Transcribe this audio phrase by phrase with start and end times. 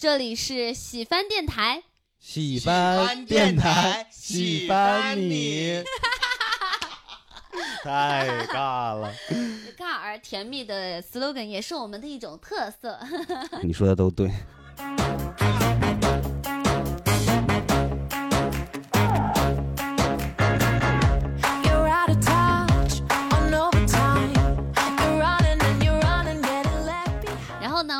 [0.00, 1.82] 这里是喜番电台。
[2.20, 5.82] 喜番电台，喜翻你，
[7.82, 9.12] 太尬了。
[9.76, 12.96] 尬而甜蜜的 slogan 也是我们的一种特色。
[13.64, 14.30] 你说的都对。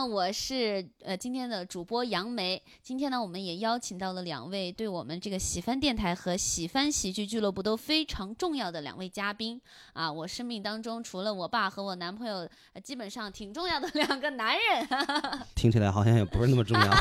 [0.04, 9.60] 我是呃今天的主播杨梅，今天呢我们也邀请到了两位对我们这个喜番电台和喜番喜剧俱乐部都非常重要的两位嘉宾
[9.92, 12.48] 啊，我生命当中除了我爸和我男朋友，
[12.82, 14.88] 基本上挺重要的两个男人。
[15.54, 16.94] 听起来好像也不是那么重要。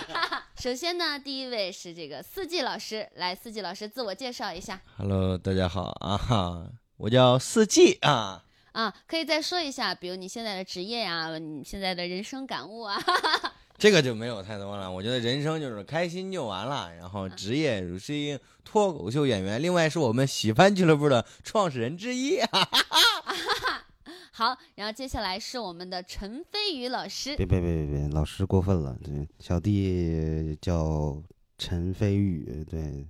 [0.56, 4.80] 首先呢，第一位是这个四季老师，来四季老师自我介绍一下。
[4.96, 8.45] Hello，大家好啊，我叫四季啊。
[8.76, 13.02] 啊，可以再说一下，比如你现在的职业呀，你现在的人生感悟啊。
[13.78, 16.94] 这个就没有太多了，我觉得人生就是开心就完了。
[16.94, 22.38] 然后职业是一脱口秀演员，另外是我们喜番俱乐部的创始人之一。
[22.40, 23.86] 哈哈哈
[24.30, 27.34] 好，然后接下来是我们的陈飞宇老师。
[27.34, 28.94] 别别别别别，老师过分了。
[29.02, 31.22] 对，小弟叫
[31.56, 32.62] 陈飞宇。
[32.68, 33.06] 对，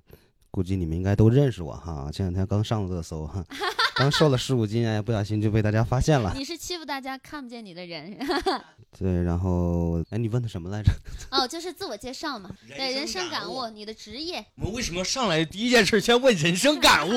[0.56, 2.10] 估计你们应该都认识我哈。
[2.10, 3.44] 前两天刚上热搜哈。
[3.94, 6.32] 刚瘦了十五斤哎，不小心就被大家发现了。
[6.34, 8.16] 你是欺负大家看不见你的人。
[8.98, 10.90] 对，然后哎，你问他什么来着？
[11.30, 12.50] 哦，就是自我介绍嘛。
[12.66, 14.42] 对，人生感悟，你的职业。
[14.56, 17.12] 我们为什么上来第一件事先问人生感悟？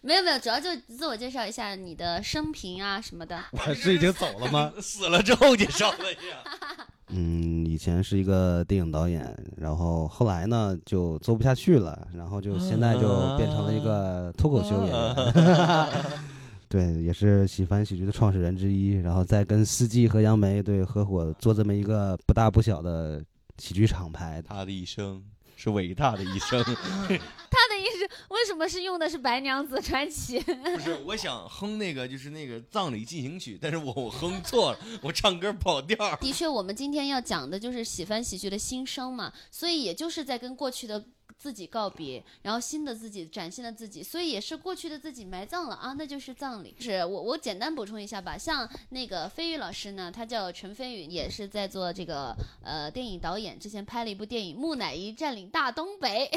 [0.00, 3.42] 没有没有，主要就自我介绍一下你的生平啊什么的。
[3.50, 4.72] 我是已经走了吗？
[4.80, 6.18] 死了之后介绍的呀。
[7.12, 15.88] 嗯，以前是一个电影导演，然后后来呢就做不下去了，然后就现在就变成了一个脱口秀演员。
[16.68, 23.22] 对，也是喜番喜剧的创始人之一，然后再跟司机和杨梅对合伙做这么一个不大不小的
[23.58, 24.42] 喜剧厂牌。
[24.42, 25.22] 他的一生。
[25.54, 26.60] 是伟大的一生，
[27.48, 30.40] 他的意思为什么是用的是《白娘子传奇》？
[30.76, 36.16] 不是，我想哼那个就是那个葬礼进行曲，但是我我哼错了，我唱歌跑调。
[36.16, 41.04] 的确，我们今天要讲的就是喜欢喜剧的新生嘛，所以也就是在跟过去的。
[41.42, 46.76] 自己告别，然后新的自己展现了自己，所以也是过去的自己埋葬了啊，那就是葬礼。
[46.78, 52.32] 是我我简单补充一下吧，像那个飞宇老师呢，他叫陈飞宇，也是在做这个
[52.62, 56.30] 呃电影导演，之前拍了一部电影《木乃伊占领大东北》。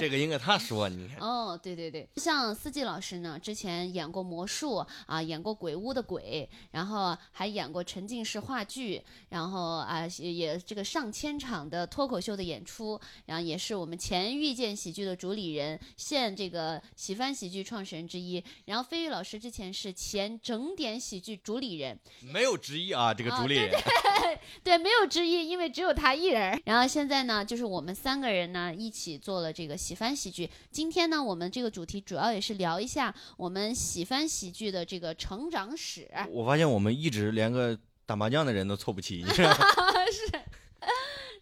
[0.00, 1.10] 这个应该他说你。
[1.20, 14.56] 哦，对对对，像四季老师呢，之前演过魔术啊，演过鬼屋的鬼，然后还演过沉浸式话剧，然后啊也这个上千场的脱口秀的演出，然后也是我们前遇。
[14.56, 18.42] 见喜剧的主理人，现这个喜番喜剧创始人之一。
[18.64, 21.98] 然后飞宇老师之前是前整点喜剧主理人，
[22.32, 26.58] 没有之一啊，这个主理人，对 对，没有之一，因为只有他一人。
[26.64, 30.48] 然后现在呢，就是我们三个人呢一起做了这个喜番喜剧。
[30.70, 36.10] 今天呢，我们这个主题主要也是聊一下我们喜番喜剧的这个成长史。
[36.30, 39.42] 我发现我们一直连个打麻将的人都凑不齐， 是。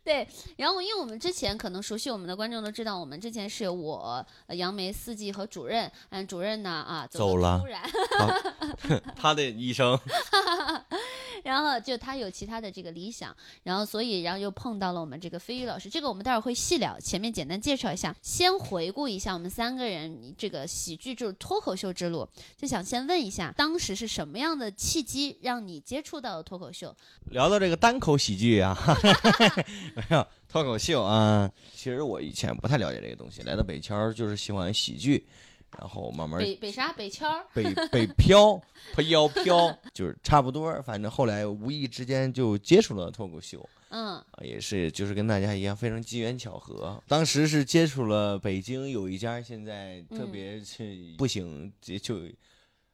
[0.06, 0.28] 对，
[0.58, 7.82] 然后因为我们之前可能熟悉我们的观众都知道，我们之前是我杨梅四季和主任，嗯，主任呢啊走了，突然，
[9.16, 9.98] 他的医生。
[11.44, 16.98] 然后就他有其他的这个理想，然后所以然后又碰到了我们这个飞宇老师，这个我们待会儿会细聊。
[16.98, 26.96] 前面简单介绍一下，先回顾一下我们三个人这个喜剧就是脱口秀之路，就想先问一下，当时是什么样的契机让你接触到脱口秀？
[27.26, 28.76] 聊到这个单口喜剧啊，
[29.94, 35.26] 没有脱口秀啊，其实我以前不太了解这个东西，来到北桥就是喜欢喜剧。
[35.78, 38.60] 然后慢慢北北啥北 漂北北漂
[38.96, 47.02] 飘飘就是差不多，反正后来无意之间就接触了脱口秀，嗯，也是就是跟大家一样非常机缘巧合。
[47.06, 52.20] 当时是接触了北京有一家现在特别去不行就，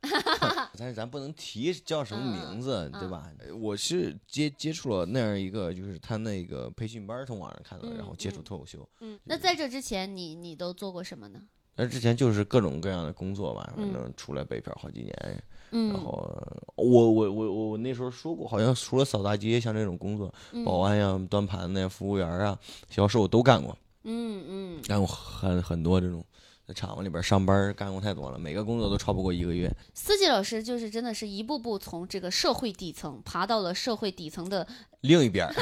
[0.79, 3.31] 但是咱不能提叫什么名字对吧？
[3.61, 8.89] 我是接接触了那样一个就是他那个培训班从网上看到，然后接触脱口秀。
[9.01, 11.43] 嗯，那在这之前你你都做过什么呢？
[11.81, 16.31] 那之前就是各种各样的工作吧，反正出来北漂好几年，然后
[16.77, 20.31] 我我我我那时候说过，好像除了扫大街像这种工作，
[20.63, 22.59] 保安呀、端盘子呀、服务员啊、
[22.91, 23.75] 销售都干过，
[24.05, 26.23] 嗯嗯，干过很很多这种。
[26.67, 29.69] 在厂子里边上班干过太多了，每个工作都超不过一个月。
[29.93, 34.65] 司机老师就是真的是一步步从这个社会底层爬到了社会底层的
[35.03, 35.49] 另一边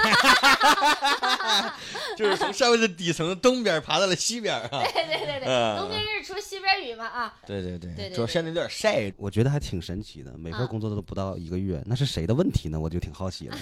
[2.16, 4.68] 就是从社会的底层东边爬到了西边 啊。
[4.70, 7.32] 对对对对，东边日出西边雨嘛啊。
[7.46, 9.12] 对对对，对对主要现在有点晒。
[9.16, 12.78] 我觉得还挺神奇的，每份啊工作都不到一个月，那是谁的问题呢？
[12.80, 13.56] 我就挺好奇了。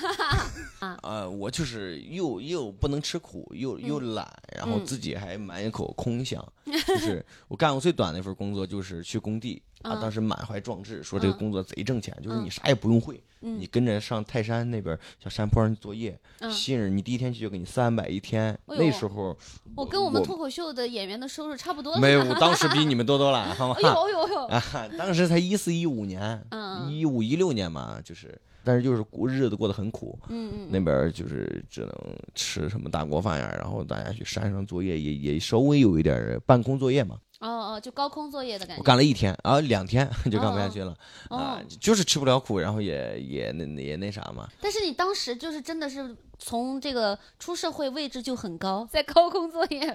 [1.02, 4.26] 啊，我就是又又不能吃苦，又又懒，
[4.56, 6.42] 然后嗯自己还满口空想。
[6.86, 19.36] 就是我干过最短的一份工作，就是去工地啊，嗯当时满怀壮志，说这个嗯工作贼挣钱，就是嗯你啥也不用会，嗯你跟着上泰山那边小山坡上去作业，嗯新人你第一天去就给你三百一天，哎那时候
[19.74, 21.96] 我跟我们脱口秀的演员的收入差不多。
[21.98, 23.82] 没有， 我当时比你们多多了，好吗哎？
[23.82, 24.62] 呦哎呦哎呦，啊，
[24.98, 31.92] 当时才一四一五年，嗯一五一六年嘛，就是，但是就是过日子过得很苦，嗯嗯那边就是只能
[32.34, 37.16] 吃什么大锅饭呀，然后大家去山上作业也也稍微有一点儿半空作业嘛。
[37.40, 38.84] 哦哦，就高空作业的感我觉。
[38.86, 40.96] 干了一天啊，两天 就干不下去了
[41.30, 44.48] 哦啊，就是吃不了苦，然后也也那也那啥嘛。
[44.60, 49.80] 但是你当时就是真的是从这个出社会位置就很高，在高空作业。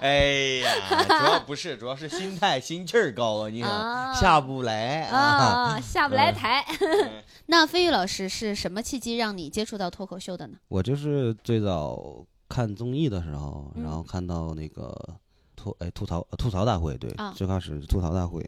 [0.00, 3.60] 哎呀，主要不是，主要是心态心气儿高啊，你
[4.20, 6.64] 下不来啊，下不来台。
[6.80, 10.56] 嗯那飞宇老师是什么契机让你接触到脱口秀的呢？
[10.68, 14.96] 我就是最早看综艺的时候，嗯然后看到那个
[15.64, 18.44] 吐哎吐槽呃吐槽大会，对，啊最开始是吐槽大会，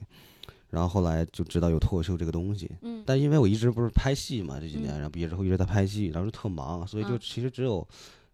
[0.68, 2.70] 然后后来就知道有脱口秀这个东西。
[2.82, 7.86] 嗯但因为我一直不是拍戏嘛，这几年，嗯然后毕业之后一直在拍戏，然后就特忙，所以就嗯其实只有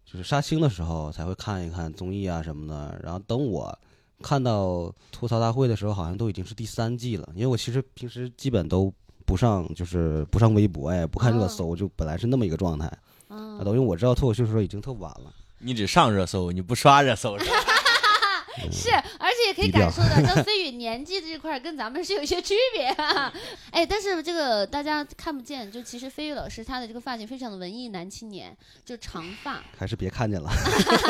[0.05, 2.99] 就是杀青的时候才会看一看综艺啊什么的。
[3.01, 3.73] 然后等我
[4.21, 8.93] 看到吐槽大会的时候，好像都已经是第三季了，因为我其实平时基本都
[9.25, 12.91] 不上，就是不上微博，哎，不看热哦搜，就本来是那么一个状态。
[13.29, 15.33] 嗯啊，等于我知道脱口秀的时候已经特晚了。
[15.59, 17.55] 你只上热搜，你不刷热搜是吧？
[18.71, 18.89] 是，
[19.19, 23.33] 而且也可以感受到张飞宇年纪这块儿跟咱们是有一些区别、啊。
[23.71, 28.55] 哎，但是这个大家看不见，就其实飞宇老师他的这个发型非常的文艺男青年，
[28.85, 29.63] 就长发。
[29.77, 30.51] 还是别看见了。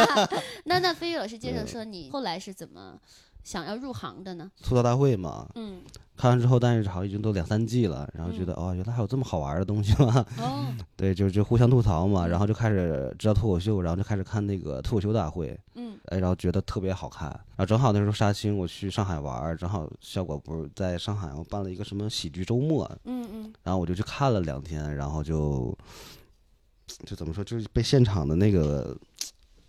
[0.65, 2.97] 那那飞宇老师接着说你后来是怎么
[3.43, 4.49] 想要入行的呢？
[4.63, 5.81] 吐槽大会嘛，嗯，
[6.15, 10.25] 看完之后，但是好像已经都两三季了，然后觉得、哦，原来还有这么好玩的东西吗？
[10.39, 12.29] 哦， 对，就就互相吐槽嘛，嗯。
[12.29, 15.97] 然后就开始知道脱口秀，然后就开始看那个脱口秀大会，嗯。
[16.05, 17.29] 哎，然后觉得特别好看。
[17.29, 23.53] 然后正好那时候杀青，我去上海玩，正好效果不是在上海，我办了一个什么喜剧周末，嗯嗯。
[23.63, 25.77] 然后我就去看了两天，然后就
[27.05, 28.95] 就怎么说，就是被现场的那个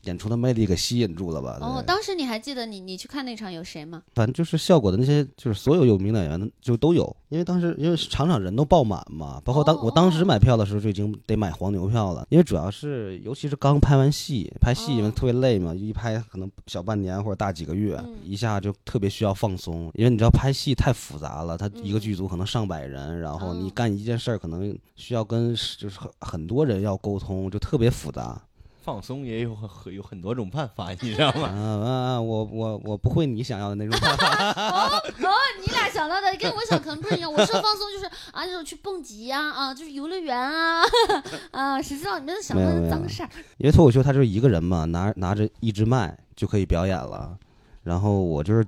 [0.05, 1.59] 演出的魅力给吸引住了吧？
[1.61, 4.03] 哦，当时你还记得你你去看那场有谁吗？
[4.15, 28.41] 反正就是效果的那些，就是所有有名演员的就都有，因为当时因为场场人都爆满嘛，包括当、哦我当时买票的时候就已经得买黄牛票了，因为主要是尤其是刚拍完戏，拍戏因为哦特别累嘛，一拍可能小半年或者大几个月，嗯一下就特别需要放松，因为你知道拍戏太复杂了，他一个嗯剧组可能上百人，然后你哦干一件事儿可能需要跟就是很很多人要沟通，就特别复杂。
[28.85, 31.49] 放松也有很有很多种办法，你知道啊吗？
[31.49, 32.21] 啊！
[32.21, 34.53] 我我我不会你想要的那种办法。
[34.69, 37.33] 哦哦，你俩想到的跟我想可能不是一样。
[37.33, 40.83] 我说放松就是啊，那种去蹦极呀、啊，就是游乐园啊，
[41.51, 43.29] 啊，谁知道你们想的没有没有是脏事儿。
[43.57, 47.35] 因为脱口秀它就是一个人嘛，拿拿着一支麦就可以表演了。
[47.83, 48.67] 然后我就是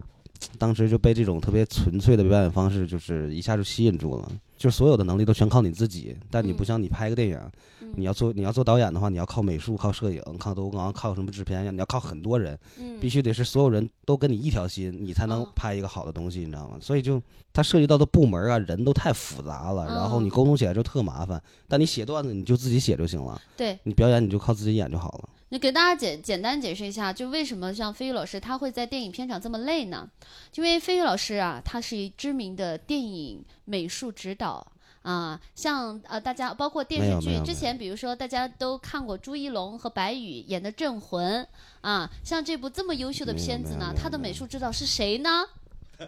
[0.59, 4.33] 当时就被这种特别纯粹的表演方式，就是一下就吸引住了。
[4.57, 7.51] 就所有的能力都全靠你自己，但你不嗯像你拍个电影，嗯
[7.95, 16.79] 你要做你要做导演的话，你要靠美术、靠摄影、靠灯光、靠什么制片，你要靠很多人，嗯必须得是所有人都跟你一条心，你才能哦拍一个好的东西，你知道吗？
[16.81, 17.23] 所以就
[17.53, 21.43] 它涉及到的部门啊，人都太复杂了，然后你哦沟通起来就特麻烦。
[21.69, 25.29] 但你写段子你就自己写就行了，对，你表演你就靠自己演就好了。
[25.51, 30.09] 你给大家简简单解释一下，就为什么像飞宇老师他会在电影片场这么累呢？
[30.57, 34.67] 因为飞宇老师啊，他是一知名的电影美术指导。
[35.07, 41.43] 啊，像呃，大家包括电视剧之前，比如说大家都看过朱一龙和白宇演的《镇魂》
[41.81, 45.45] 啊，像这部这么优秀的片子呢，他的美术指导是谁呢？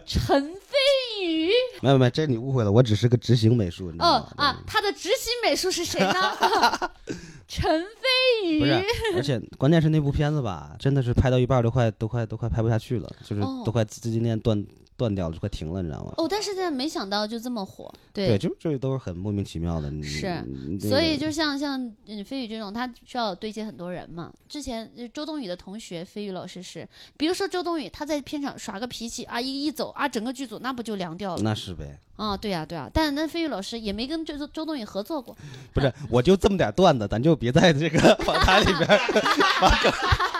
[0.05, 1.49] 陈飞宇
[1.81, 3.91] 没有没有，这你误会了，我只是个执行美术？
[3.99, 6.91] 哦啊，他的执行美术是谁呢？
[7.47, 14.63] 陈飞宇不是，而且关键是那部片子吧，真的是拍到一半儿都快都快都快拍不下去了，就是哦都快资金链断
[14.99, 16.13] 断掉了，就快停了，你知道吗？
[16.17, 20.45] 哦，但是现在没想到就这么火，对，就这都是很莫名其妙的，是
[20.81, 24.31] 所以就像像嗯飞宇这种，他需要对接很多人嘛。
[24.49, 32.35] 之前呃周冬雨的同学飞宇老师是，比如说周冬雨，他在片场耍个脾气啊，一一走啊，整个剧组那不就凉掉了那是呗，啊？
[32.35, 35.37] 对呀、对呀、但那飞宇老师也没跟周周周冬雨合作过，
[35.73, 38.99] 不是，我就这么点段子，咱就别在这个 访谈里边儿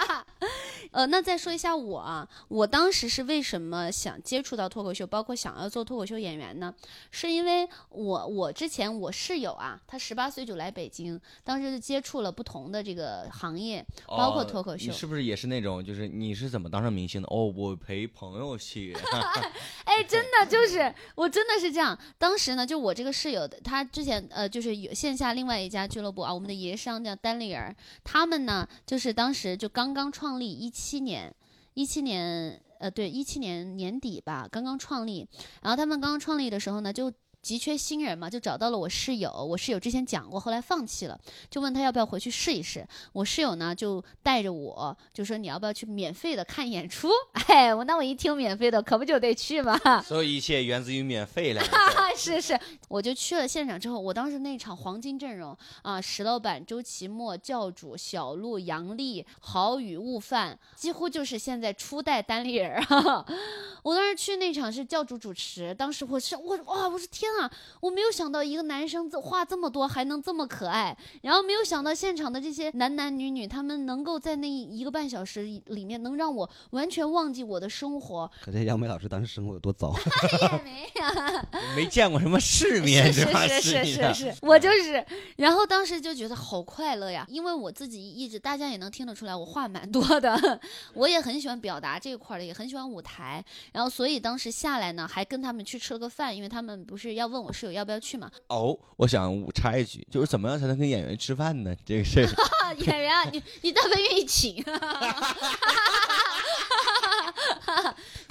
[0.92, 6.74] 呃，那再说一下我啊，我当时是为什么想接触到脱口秀，包括想要做脱口秀演员呢？
[7.12, 14.88] 是因为我我之前我室友啊，他十八岁就来北京，当时就接触了不同的这个行业，包括脱口秀。
[14.88, 17.28] 你是不是也是那种，就是你是怎么当上明星的？
[17.30, 18.96] 哦，我陪朋友去。
[19.86, 21.98] 哎，真的就是我真的是这样。
[22.18, 31.32] 当时呢，就我这个室友，他之前呃，就是有线下另外一家俱乐部啊，我们的爷商叫丹丽尔，他们呢就是当时就刚刚创立，一七年，
[31.76, 35.28] 一七年呃，对，一七年年底吧，刚刚创立。
[35.62, 37.14] 然后他们刚刚创立的时候呢，就。
[37.42, 39.32] 急缺新人嘛，就找到了我室友。
[39.32, 41.20] 我室友之前讲过，后来放弃了，
[41.50, 42.86] 就问他要不要回去试一试。
[43.14, 47.10] 我室友呢就带着我，就说你要不要去免费的看演出？
[47.48, 49.78] 哎，我那我一听免费的，可不就得去吗？
[50.04, 51.64] 所有一切源自于免费了。
[52.16, 62.84] 是是，我就去了现场之后，我当时那场黄金阵容啊，石老板、周奇墨、教主、小鹿、杨丽、郝宇、悟饭，几乎就是现在初代单立人。
[63.84, 67.29] 我当时去那场是教主主持，当时我是我哇，我是天。
[67.40, 67.52] 啊！
[67.82, 78.30] 我没有想到一个男生这话这么多还能这么可爱，然后没有想到现场的这些男男女女，他们能够在那一个半小时里面能让我完全忘记我的生活。
[78.42, 79.94] 可见杨梅老师当时生活有多糟。
[80.42, 81.46] 也没 呀，
[81.76, 83.22] 没见过什么世面，是
[83.62, 85.06] 是是是是，我就是。
[85.36, 90.60] 然后当时就觉得好快乐呀，因为我自己一直大家也能听得出来，我话蛮多的，
[90.94, 93.44] 我也很喜欢表达这一块的，也很喜欢舞台。
[93.74, 97.10] 然后所以当时下来呢，还跟他们去吃了个饭，因为他们不是。
[97.20, 98.32] 要问我室友要不要去嘛？
[98.48, 101.76] 哦，我想插一句，就是怎么样才能跟演员吃饭呢？
[101.86, 102.26] 这个事
[102.88, 104.64] 演员啊，你你但凡愿意请。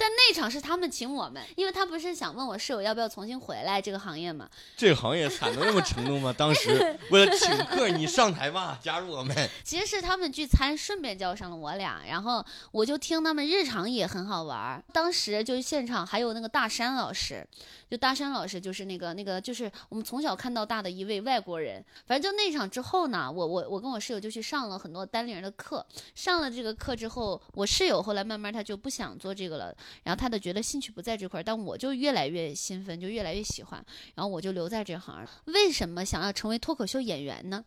[0.09, 4.49] 但那场是他们请我们，因为他不是想问我室友要不要重新回来这个行业嘛？
[4.75, 6.33] 这个行业惨到那么程度吗？
[6.35, 9.37] 当时为了请客，你上台吧，加入我们。
[9.63, 14.83] 其实是他们聚餐，顺便叫上了我俩，然后我就听他们日常也很好玩。
[14.91, 17.45] 当时就是现场还有那个大山老师，
[17.87, 21.85] 就大山老师就是那个那个就是我们从小看到大的一位外国人。
[22.07, 25.85] 反正就那场之后呢，我我我跟我室友就去上了很多单立人的课。
[26.15, 29.75] 上了这个课之后，我室友后来慢慢他就不想做这个了。
[30.03, 33.83] 然后他的觉得兴趣不在这块儿，但我就越来越兴奋，就越来越喜欢，
[34.15, 35.25] 然后我就留在这行。
[35.45, 37.63] 为什么想要成为脱口秀演员呢？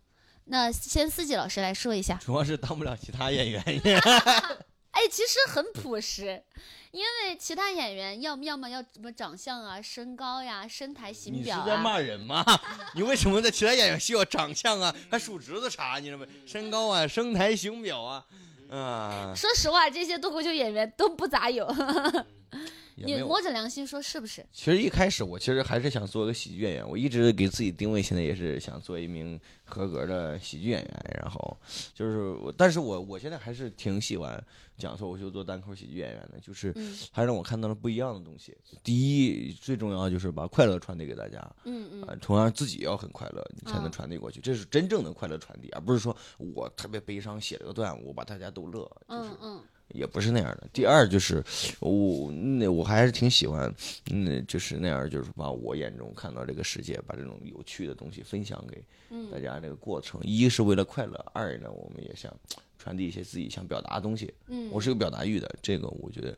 [0.46, 2.16] 那先四季老师来说一下。
[2.16, 3.62] 主要是当不了其他演员。
[4.92, 6.42] 哎，其实很朴实，
[6.90, 11.64] 因为其他演员要么要么要什么长相啊、身高呀、身材形表啊。
[11.64, 12.44] 你是在骂人吗？
[12.94, 14.94] 你为什么在其他演员需要长相啊？
[15.10, 15.98] 还数侄子查？
[15.98, 16.26] 你知道吗？
[16.44, 18.22] 身高啊、身材形表啊。
[18.72, 21.66] 啊，说实话，这些脱口秀演员都不咋有。
[22.96, 24.44] 你摸着良心说是不是？
[24.52, 31.20] 其实一开始我其实还是想做个喜剧演员，我一直给自己定位，现在也是想做一名合格的喜剧演员。
[31.22, 31.56] 然后
[31.94, 34.42] 就是，但是我我现在还是挺喜欢
[34.76, 36.74] 讲说，我就、做单口喜剧演员的，就是
[37.10, 38.56] 还让我看到了不一样的东西。
[38.82, 41.38] 第一，最重要就是把快乐传递给大家。
[41.64, 42.18] 嗯嗯。
[42.20, 48.90] 同样自己要很快乐，你才能传递过去，这是真正的快乐传递，而不是说我特别悲伤写了个段，我把大家逗乐。
[49.08, 49.60] 嗯嗯。
[49.92, 50.68] 也不是那样的。
[50.72, 51.42] 第二就是，
[51.80, 53.72] 我那我还是挺喜欢，
[54.06, 58.82] 那，就是那样，就是把我眼中看到这个世界，把这种有趣的东西分享给
[59.30, 59.60] 大家。
[59.60, 62.34] 这个过程，一是为了快乐，二呢，我们也想
[62.78, 64.32] 传递一些自己想表达的东西。
[64.48, 66.36] 嗯，我是有表达欲的，这个我觉得。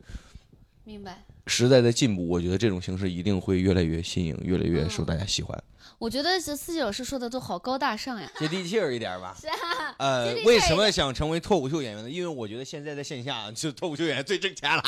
[0.85, 1.21] 明白。
[1.47, 5.61] 时代在进步，我觉得这种形式一定会越来越新颖，越来越受大家喜欢。
[5.97, 9.35] 我觉得这四季老师说的都好高大上呀，接地气儿一点吧。
[9.39, 9.95] 是啊。
[9.97, 12.09] 呃，为什么想成为脱口秀演员呢？
[12.09, 14.83] 因为我觉得现在在线下，就脱口秀演员最挣钱了。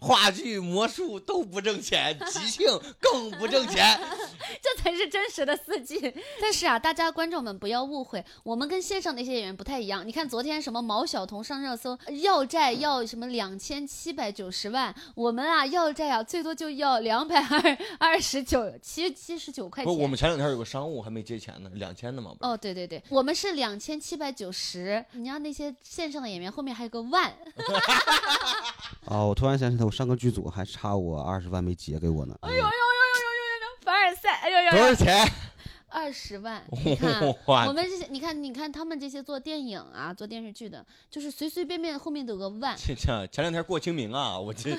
[0.00, 2.66] 话剧、魔术都不挣钱，即兴
[3.00, 3.98] 更不挣钱，
[4.62, 6.12] 这才是真实的四季。
[6.40, 10.06] 但是啊，大家观众们不要误会，我们跟线上那些演员不太一样。
[10.06, 19.92] 你看昨天什么毛晓彤上热搜，要债要什么两千七百九十万，我们啊要债啊最多就要两百二二十九七七十九块钱。
[19.92, 22.34] 不，我们前两天有个商务还没结钱呢，两千的嘛。
[22.40, 25.04] 哦，对对对，我们是两千七百九十。
[25.12, 27.32] 你让那些线上的演员后面还有个万。
[29.10, 29.84] 哦，我突然想起来。
[29.84, 32.36] 我上个剧组还差我二十万没结给我呢。
[32.42, 33.76] 哎呦呦呦呦呦呦呦！
[33.82, 34.70] 凡尔赛，哎呦呦！
[34.70, 35.26] 多少钱？
[35.88, 36.62] 二十万。
[36.84, 37.22] 你看，
[37.66, 42.76] 我们这些，你看，你看他们这些做电影啊、做电视剧的，就是随随便便后面都有个万。
[42.76, 44.70] 前前两天过清明啊，我这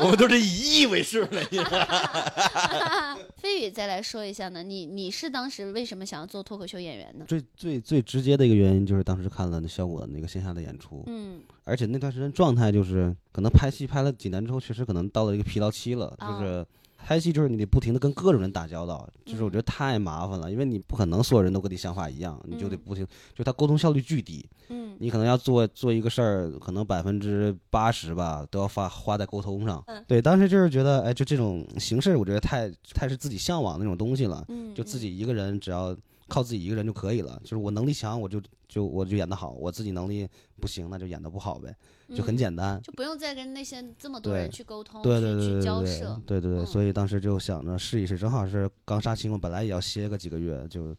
[0.00, 1.28] 我们都是以亿为数了。
[3.36, 7.24] 飞宇再来说一下呢，你你是当时为什么想要做脱口秀演员呢？
[7.28, 16.66] 最最最直接的一个原因就是当时看了那效果那个线下的演出，嗯，而且那段时间状态就是可能拍戏拍了几年之后，确实可能到了一个疲劳期了，就是。
[17.06, 24.44] 拍戏就是你得不停的跟各种人打交道，就是我觉得太麻烦了，因为你不可能所有人都跟你想法一样，你就得不停，就他沟通效率巨低。
[24.70, 24.90] 嗯。
[24.90, 29.84] 嗯你可能要做做一个事儿，可能百分之八十吧都要花花在沟通上。
[29.86, 34.42] 嗯对，当时就是觉得，哎，就这种形式，我觉得太太是自己向往那种东西了。
[34.48, 35.94] 嗯，就自己一个人，只要
[36.28, 37.40] 靠自己一个人就可以了。
[37.42, 40.28] 就是我能力强，我就就我就演得好；我自己能力
[40.60, 41.74] 不行，那就演得不好呗，
[42.14, 42.80] 就很嗯简单。
[42.82, 46.20] 就不用再跟那些这么多人去沟通，对对对对对交涉。
[46.26, 50.94] 对对对，嗯所以当时就想着试一试，正好是刚杀青嘛，本来也要歇个几个月，就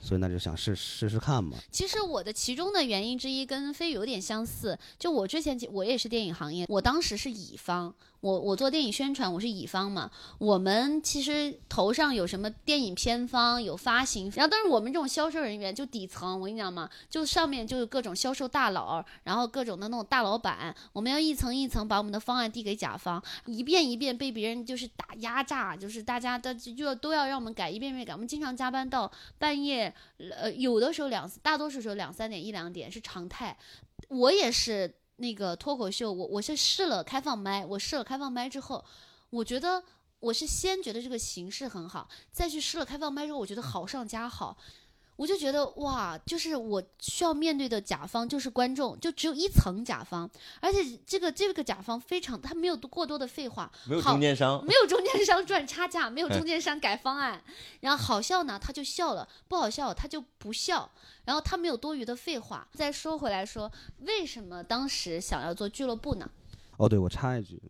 [0.00, 1.56] 所以那就想试试试看嘛。
[1.72, 10.10] 其实我的其中的原因之一跟飞宇有点相似，就我之前我也是电影行业，我当时是乙方，我我做电影宣传，我是乙方嘛。
[10.38, 29.94] 我们其实头上有什么电影片方，有发行，然后但是我们这种销售人员就底层，我跟你讲嘛，就上面就有各种销售大佬，然后各种的那种大老板，我们要一层一层把我们的方案递给甲方，一遍一遍被别人就是打压榨，就是大家的就都要让我们改，一遍一遍改，我们经常加班到半夜。
[30.36, 33.56] 呃，有的时候两，大多数时候两三点一两点是常态。
[34.08, 38.84] 我也是那个脱口秀，我我是试了开放麦，我试了开放麦之后，
[39.30, 39.82] 我觉得
[40.18, 44.56] 我是先觉得这个形式很好，再去试了开放麦之后，我觉得好上加好。
[45.18, 57.42] 我就觉得哇，就是我需要面对的甲方就是观众，就只有一层甲方，而且这个这个甲方非常，他没有过多的废话，没有好中间商，没有中间商赚差价，没有中间商改方案，
[57.80, 60.88] 然后好笑呢他就笑了，不好笑他就不笑，
[61.24, 62.68] 然后他没有多余的废话。
[62.74, 63.72] 再说回来说，
[64.02, 66.30] 为什么当时想要做俱乐部呢？
[66.76, 67.60] 哦，对，我插一句，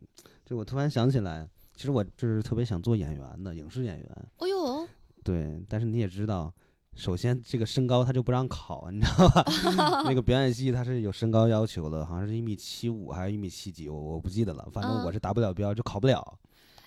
[0.44, 4.26] 就我突然想起来，其实我就是特别想做演员的，影视演员。
[4.36, 4.86] 哦呦，
[5.24, 6.52] 对，但是你也知道，
[6.98, 9.44] 首先这个身高他就不让考，你知道吧？
[10.04, 16.38] 那个表演系他是有身高要求的，好像是一米七五还是一米七几，我我不记得了，反正嗯我是达不了标，就考不了。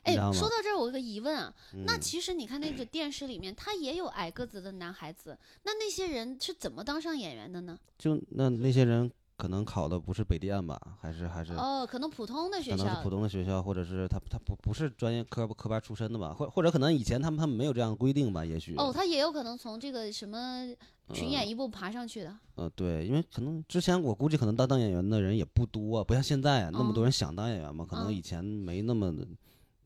[0.03, 1.53] 哎说到这儿，我有个疑问啊，
[1.85, 7.77] 那嗯其实你看那个电视里面，他也有矮个子的男孩子，那那些人是怎么当上演员的呢？
[7.97, 9.09] 就那那些人
[9.41, 18.75] 可能考的不是北电吧，还是还是哦，可能普通的学校可能是普通的学校，或者是他他不不是专业科科班出身的吧，或或者可能以前他们他们没有这样的规定吧，也许。
[18.75, 20.67] 哦，他也有可能从这个什么
[21.11, 22.37] 群演一步爬上去的。
[22.53, 29.11] 呃，对，因为可能之前我估计可能当当演员的人也不多，不像现在啊那么多嗯人想当演员嘛，可能嗯以前没那么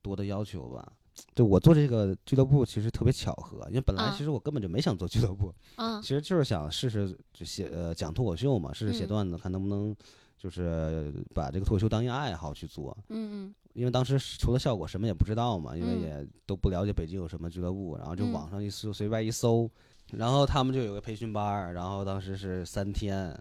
[0.01, 0.91] 多的要求吧。
[1.33, 6.01] 就我做这个俱乐部其实特别巧合，因为本来啊其实我根本就没想做俱乐部， 嗯。
[6.01, 9.07] 其实就是想试试就写呃讲脱口秀嘛，试试写嗯。
[9.07, 9.95] 段子，看能不能
[10.37, 12.95] 就是把这个脱口秀当一个爱好去做。
[13.09, 13.55] 嗯嗯。
[13.73, 16.01] 因为当时除了效果什么也不知道嘛，因为嗯。
[16.01, 18.31] 也都不了解北京有什么俱乐部，然后就嗯。
[18.31, 19.69] 网上一搜，随便一搜，
[20.11, 23.37] 然后他们就有个培训班，然后当时是三天，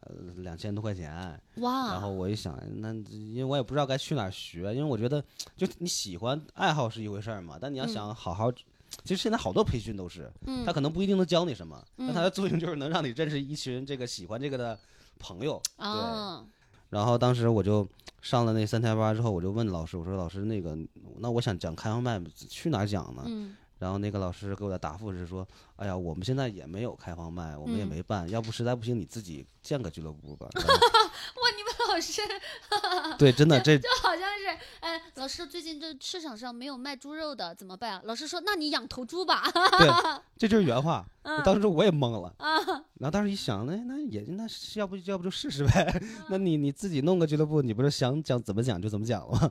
[0.00, 5.22] 呃，两千多块钱，哇，然后我一想，那因为我也不知道该去哪儿学，因为我觉得
[5.56, 8.62] 就你喜欢爱好是一回事儿嘛，但你要嗯想好好，其
[9.06, 14.78] 实现在好多培训都是，嗯他可能不一定能教你什么，但嗯他的作用就是能让你认识一群这个喜欢这个的
[15.18, 16.44] 朋友，哦，
[16.90, 17.86] 然后当时我就
[18.20, 20.76] 上了那三天班之后，我就问老师，我说老师那个，
[21.18, 23.22] 那我想讲开放麦，去哪儿讲呢？
[23.26, 30.48] 嗯然后那个老师给我的答复是说，哎呀，我们现在也没有开放麦，我们也嗯没办，要不实在不行你自己建个俱乐部吧。
[30.54, 32.22] 哇，你们老师
[33.18, 38.02] 对，真的 这就好像是，哎，老师最近这市场上没有卖猪肉的，怎么办啊？
[38.04, 39.42] 老师说，那你养头猪吧。
[39.78, 39.88] 对，
[40.36, 41.04] 这就是原话。
[41.22, 42.60] 嗯当时我也懵了，啊，
[42.98, 46.02] 然后当时一想，那那也那要不要不就试试呗？
[46.28, 49.50] 那你你自己弄个俱乐部，你不是想讲怎么讲就怎么讲了吗？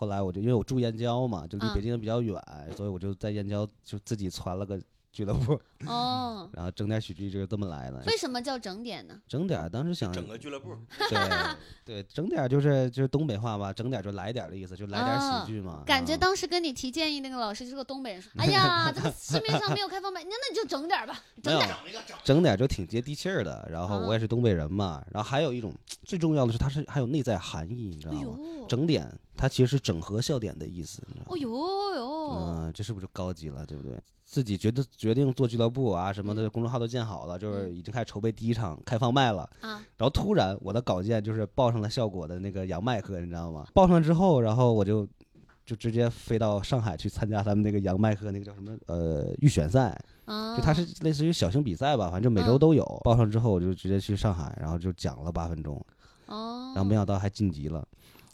[0.00, 2.42] 后来我就因为我住燕郊嘛，就离嗯北京比较远，
[2.74, 4.80] 所以我就在燕郊就自己攒了个
[5.12, 8.02] 俱乐部，哦， 然后整点喜剧就是这么来的。
[8.06, 9.20] 为什么叫整点呢？
[9.28, 10.74] 整点当时想整个俱乐部，
[11.10, 15.82] 对对，整点就是就是东北话吧，整点就来点的意思，就来点喜剧嘛。
[15.84, 21.68] 感觉啊当时跟你提建议那个老师就是个东北人，说， 哎呀，这个市面上没有开放版，那那你就整点吧，整点。
[22.22, 23.68] 整点就挺接地气儿的。
[23.70, 28.38] 然后啊我也是东北人嘛，然后还有一种最重要的是，它是还有内在含义，你知道吗？
[28.38, 31.02] 哎，整点它其实是整合笑点的意思？
[31.26, 33.98] 哦呦呦，嗯，这是不是就高级了，对不对？
[34.22, 39.48] 自己决定决定做俱乐部啊什么的，公众号都建好了，就是嗯已经开始筹备第一场开放麦了。
[39.60, 43.66] 啊，然后突然我的稿件就是报上了效果的那个杨麦克，你知道吗？
[43.72, 45.08] 报上之后，然后我就
[45.64, 52.84] 就直接飞到上海去参加他们那个杨麦克那个叫什么呃预选赛，啊，就它是类似于小型比赛吧，反正每周嗯都有。
[53.02, 55.74] 报上之后我就直接去上海，然后就讲了八分钟，
[56.26, 57.84] 哦，然后没想到还晋级了，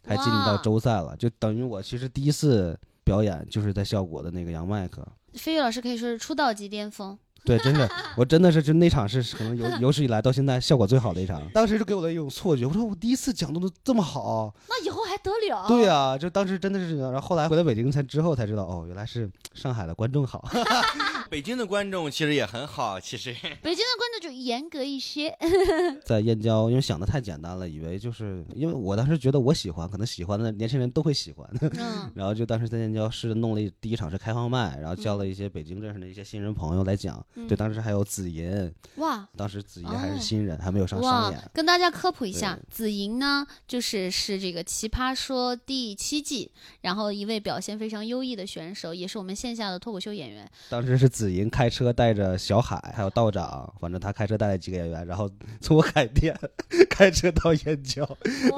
[0.06, 5.06] 还晋级到周赛了，就等于我其实第一次表演就是在效果的那个杨麦克。
[5.34, 7.18] 飞宇老师可以说是出道即巅峰。
[7.44, 11.40] 对，真的， 我真的是，就那场是可能有 有史以来到现在效果最好的一场。
[11.54, 15.68] 当时就给我的一种错觉，我说我第一次讲的都这么好，那以后还得了？
[15.68, 17.12] 对呀、就当时真的是这样。
[17.12, 20.44] 然后后来回到北京才之后才知道，哦，原来是上海的观众好。
[21.28, 23.32] 北京的观众其实也很好，其实。
[23.62, 25.36] 北京的观众就严格一些。
[26.04, 32.10] 在燕郊，因为想的太简单了，以为就是因为我当时觉得我喜欢，可能喜欢的年轻人都会喜欢，嗯。
[32.14, 37.46] 然后就当时在燕郊是弄了第一场是开放麦，然后叫了一些北京认识的一些新人朋友来讲，嗯。
[37.48, 39.26] 对，当时还有紫银，哇。
[39.36, 46.50] 当时紫银还哦是新人，还没有上商哇演，，跟大家科普一下对，紫银呢，就是是这个《奇葩说》第七季，
[46.82, 50.48] 然后一位表现非常优异的选手，也是我们线下的脱口秀演员。
[50.68, 55.30] 当时是紫银开车带着小海还有道长，反正他开车带了几个演员，然后
[55.62, 56.38] 从海淀
[56.90, 58.06] 开车到燕郊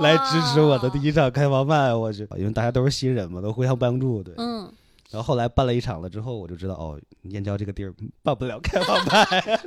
[0.00, 4.34] 来支持我的第一场开放麦，我去，因为大家都是新人嘛，都互相帮助，对。
[4.38, 4.62] 嗯，
[5.10, 7.94] 然后后来办了一场了之后，我就知道哦，燕郊这个地儿
[8.24, 9.60] 办不了开放麦，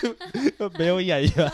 [0.78, 1.52] 没有演员。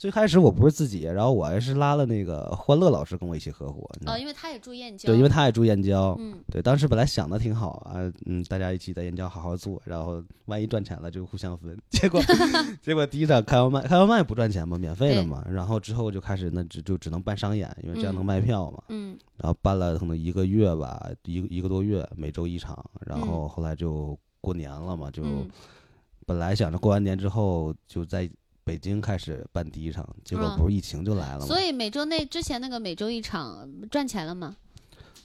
[0.00, 3.86] 最开始我不是自己，然后我还是拉了那个欢乐老师跟我一起合伙。
[4.18, 5.06] 因为他也住燕郊。
[5.08, 6.16] 对，因为他也住燕郊。
[6.18, 11.76] 嗯，对，当时本来想的挺好啊，嗯，大家一起在燕郊好好做，然后万一赚钱了就互相分。
[11.90, 12.18] 结果，
[12.80, 15.44] 结果第一场开完麦，开完麦不赚钱嘛，免费的嘛。
[15.46, 18.82] 然后之后就开始那只就只能办商演，因为这样能嗯卖票嘛。
[18.88, 22.82] 嗯然后办了可能一个月吧，一一个多月，每周一场。
[23.04, 25.46] 然后后来就过年了嘛，就嗯
[26.24, 28.26] 本来想着过完年之后就在
[28.64, 31.46] 北京开始办第一场，结果嗯不是疫情就来了嘛。
[31.46, 34.56] 所以每周那之前那个每周一场赚钱了吗？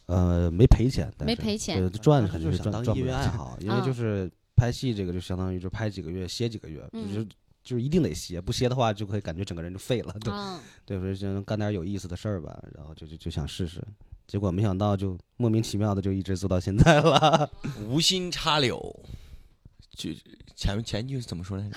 [0.08, 7.28] 呃，没赔钱，但是没赔钱对，赚肯定就是想当业赚赚不了钱余爱好因为啊就是拍戏这个就相当于就拍几个月歇几个月，嗯就是
[7.64, 13.84] 就是一定得歇，不歇的话就会感觉整个人就废了，对啊，对，所以就干点有意思的事儿吧，然后就就就想试试，
[14.28, 17.50] 结果没想到就莫名其妙的就一直做到现在了。
[17.88, 18.80] 无心插柳，
[19.90, 20.12] 就
[20.56, 21.76] 前前句怎么说来着？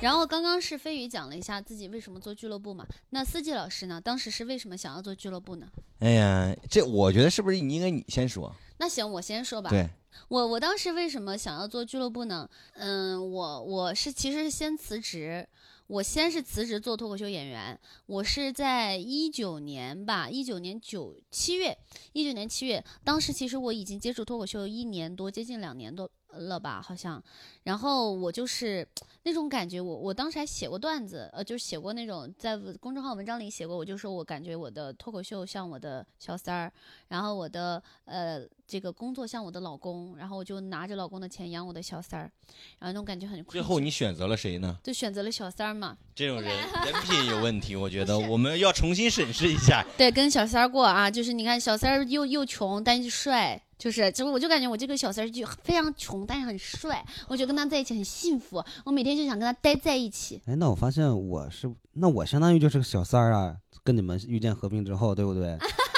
[0.00, 5.68] 然后刚刚是飞宇讲了一下自己为什么做俱乐部嘛，那司机老师呢，当时是为什么想要做俱乐部呢？
[5.98, 8.50] 哎呀，这我觉得是不是应该你先说？
[8.78, 9.68] 那行，我先说吧。
[9.68, 9.86] 对，
[10.28, 12.48] 我我当时为什么想要做俱乐部呢？
[12.74, 15.46] 嗯，我我是其实是先辞职，
[15.88, 21.78] 我先是辞职做脱口秀演员，我是在一九年吧，一九年九七月，
[22.12, 27.22] 一九年七月，当时其实我已经接触脱口秀一年多，接近两年多了吧，好像。
[27.64, 28.86] 然后我就是
[29.24, 36.72] 那种感觉，我我当时还写过段子，呃，就是写过那种在公众号文章里写过，我就说我感觉我的脱口秀像我的小三儿，
[37.08, 42.30] 然后我的呃这个工作像我的老公，然后我就拿着老公的钱养我的小三儿，
[42.78, 44.78] 然后那种感觉很最后你选择了谁呢？
[44.82, 46.50] 就选择了小三儿嘛，这种人
[46.84, 49.84] 人品有问题，我觉得我们要重新审视一下。
[49.98, 53.62] 对，跟小三儿过啊，就是你看小三儿又又穷，但是帅。
[53.78, 60.42] 就是，就我就感觉我这个小三儿就非常穷，但是很帅，我觉得跟他在一起很幸福，我每天就想跟他待在一起。
[60.46, 65.56] 哎，那我发现我是，那我相当于就是个小三儿啊，跟你们遇见和平之后，对不对？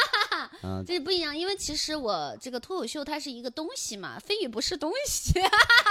[0.62, 5.33] 啊，这不一样，因为其实我这个脱口秀它是一个东西嘛，飞宇不是东西，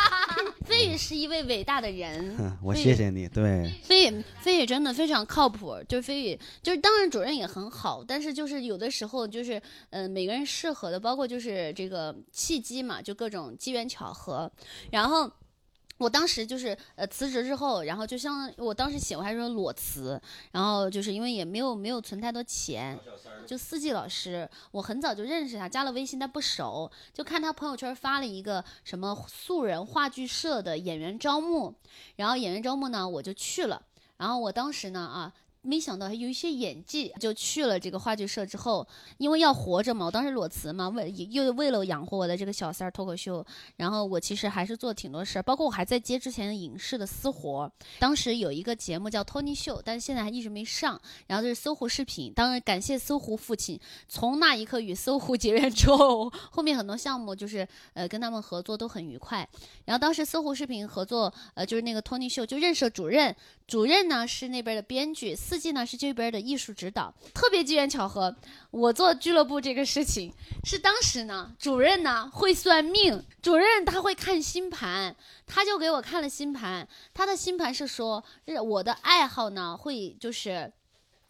[0.65, 2.58] 飞宇是一位伟大的人。
[2.62, 14.51] 我谢谢你，对，飞宇，飞宇真的非常靠谱，就是飞宇，就是当然主任也很好，但是就是有的时候就是，呃，每个人适合的，包括就是这个契机嘛，就各种机缘巧合，
[14.91, 15.32] 然后。
[15.99, 20.19] 我当时就是呃辞职之后，然后就像我当时写我还说裸辞，
[20.51, 22.97] 然后就是因为也没有没有存太多钱，
[23.45, 31.75] 就四季老师，我很早就认识他，加了微信，但不熟，就看他朋友圈发了一个什么素人话剧社的演员招募，
[32.15, 33.83] 然后演员招募呢，我就去了。
[34.17, 43.45] 然后我当时呢啊，没想到还有一些演技，就去了这个话剧社之后，因为要活着嘛，我当时裸辞嘛，为又为了养活我的这个小三儿脱口秀，
[43.76, 47.72] 然后我其实还是做挺多事儿，包括我还在接之前的影视的私活。
[48.00, 51.00] 当时有一个节目叫《托尼秀》，但是现在还一直没上。
[51.28, 59.48] 然后就是搜狐视频，当然感谢搜狐父亲，从那一刻与搜狐结缘之后，后面很多项目就是呃跟他们合作都很愉快。
[59.86, 63.36] 然后当时搜狐视频合作，呃就是那个托尼秀就认识了主任，
[63.67, 67.12] 主任呢是那边的编剧，四季呢是这边的艺术指导。
[67.33, 68.35] 特别机缘巧合，
[68.69, 70.31] 我做俱乐部这个事情
[70.63, 75.15] 是当时呢，主任呢会算命，主任他会看星盘，
[75.47, 78.23] 他就给我看了星盘，他的星盘是说
[78.63, 80.71] 我的爱好呢会就是。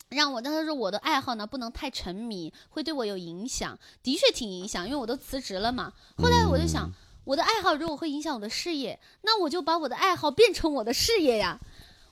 [0.10, 3.78] 让我，但是说我的爱好呢不能太沉迷，会对我有影响。
[4.02, 5.94] 的确挺影响，因为我都辞职了嘛。
[6.18, 6.92] 后来我就想，
[7.26, 11.60] 我的爱好如果会影响我的事业，那我就把我的爱好变成我的事业呀。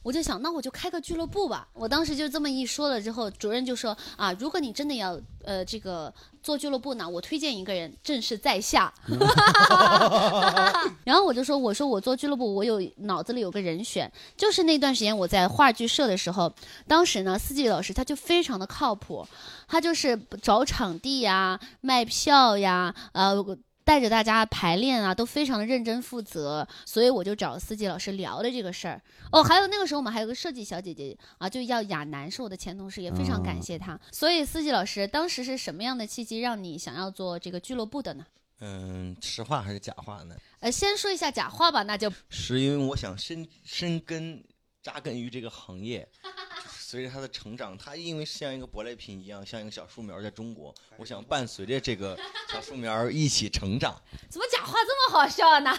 [0.08, 1.68] 我就想，那我就开个俱乐部吧。
[1.74, 8.94] 我当时就这么一说了之后，主任就说啊，如果你真的要呃这个做俱乐部呢，我推荐一个人，正是在下。
[11.04, 16.50] 然后我就说，我说我做俱乐部，我有脑子里有个人选，就是那段时间我在话剧社的时候，
[16.88, 19.28] 当时呢，四季老师他就非常的靠谱，
[19.68, 23.46] 他就是找场地呀、卖票呀，呃。
[23.88, 29.02] 带着大家排练啊，都非常的认真负责，所以我就找司机老师聊了这个事儿。
[29.32, 33.98] 哦，还有那个时候我们还有个设计小姐姐啊，就叫亚楠，是我的前同事，也非常感谢她。
[34.12, 38.26] 所以司机老师当时是什么样的契机让你想要做这个俱乐部的呢？
[38.60, 40.36] 嗯，实话还是假话呢？
[40.60, 44.44] 呃，先说一下假话吧，那就是因为我想深深根
[44.84, 46.57] 扎根于这个行业，就是
[46.90, 52.18] 随着他的成长，他因为像一个舶来品一样，像一个小树苗，在中国，我想伴随着这个
[52.50, 53.94] 小树苗一起成长。
[54.32, 55.78] 怎么假话这么好笑呢？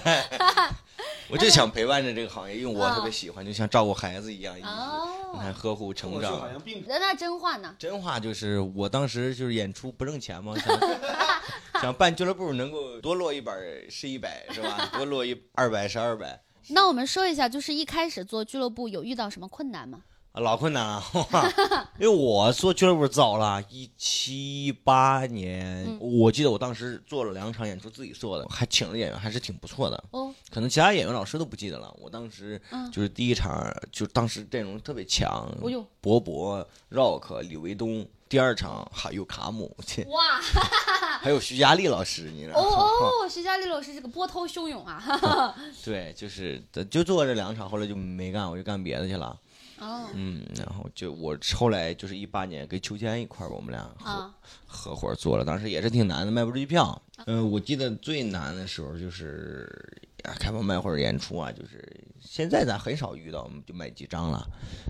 [1.28, 6.50] 我就想陪伴着这个行业，因为我特别喜欢，就像照顾孩子一样，一直你哦，看呵护成长。
[6.64, 7.76] 并那那真话呢？
[7.78, 10.80] 真话就是，我当时就是演出不挣钱嘛，想
[11.82, 13.54] 想办俱乐部能够多落一本
[13.90, 14.88] 是一百，是吧？
[14.94, 20.02] 多落一二百是二百，那我们说一下，就是一开始做俱乐部有遇到什么困难吗？
[20.32, 21.02] 啊老困难了，
[21.32, 21.52] 哇
[21.98, 30.04] 因为我做俱乐部早了，一七八年，嗯我记得我当时做了两场演出，自己做的，还请了演员，还是挺不错的。
[30.12, 31.92] 哦，可能其他演员老师都不记得了。
[32.00, 38.06] 我当时嗯就是第一场，就当时阵容特别强，哦呦，博博、Rock、李维东。
[38.30, 40.40] 第二场还有卡姆， 切哇，
[41.20, 42.84] 还有徐佳丽老师，你知道哦吗？
[43.24, 45.54] 哦，徐佳丽老师这个波涛汹涌啊！
[45.84, 49.36] 对，就是就做这两场，后来就没干，我就干别的去了。
[49.80, 54.34] 哦嗯，然后就我后来就是一八年跟秋千一块儿，我们俩合、啊，
[54.66, 57.02] 合伙做了，当时也是挺难的，卖不出去票。
[57.26, 64.46] 嗯、我记得最难的时候就是啊开放麦或者演出啊，就是现在咱很少遇到，就卖几张了。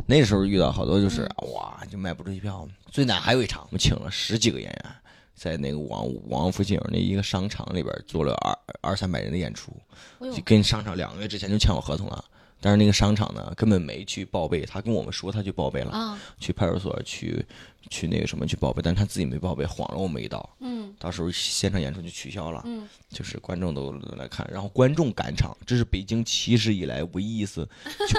[0.06, 1.22] 那时候遇到好多就是、
[1.54, 2.66] 哇，就卖不出去票。
[2.90, 4.94] 最难还有一场，我们请了十几个演员，
[5.34, 9.72] 在那个王王府井那一个商场里边做了二二三百人的演出。
[10.20, 12.24] 就，跟商场两个月之前就签好合同了。
[12.60, 17.44] 但是那个商场呢，根本没去报备，他跟我们说他去报备了，啊，去派出所去
[17.88, 20.94] 去那个什么去报备，但是他自己没报备，晃了我们一道，嗯。
[20.98, 27.66] 到时候现场演出就取消了，嗯，就是观众都都来看，然后观众赶场，这是北京起始以来唯一一次，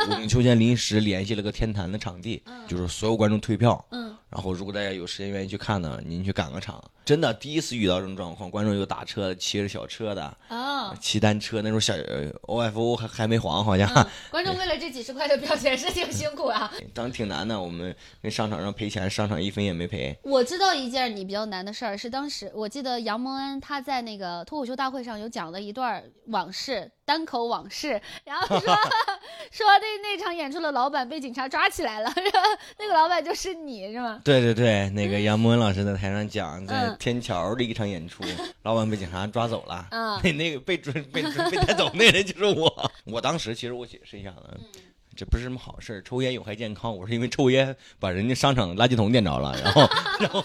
[0.10, 16.72] 我们秋千临时联系了个天坛的场地，就是所有观众退票，嗯，然后如果大家有时间愿意去看呢，您去赶个场，真的第一次遇到这种状况，观众有打车的，骑着小车的，哦，骑单车，那时候小呃 OFO 还还没黄，好像、嗯，观众为了这几十块的票钱是挺辛苦啊。
[16.96, 17.60] 当时挺难的。
[17.62, 20.17] 我们跟商场上赔钱，商场一分也没赔。
[20.24, 28.60] 我知道一件你比较难的事儿，是当时我记得杨蒙恩他在那个脱口秀大会上有讲了一段往事，单口往事， 然后说
[29.52, 34.22] 说那那场演出的老板被警察抓起来了，然后那个老板就是你是吗？
[34.24, 38.24] 对对对，那个杨博文老师在台上讲，在嗯天桥的一场演出，
[38.64, 39.88] 老板被警察抓走了。
[39.92, 42.92] 嗯那那个被准被追被带走那人就是我。
[43.06, 44.62] 我当时其实我解释一下子，嗯
[45.14, 46.96] 这不是什么好事，抽烟有害健康。
[46.96, 49.82] 我是因为抽烟把人家商场垃圾桶点着了，然后
[50.20, 50.44] 然后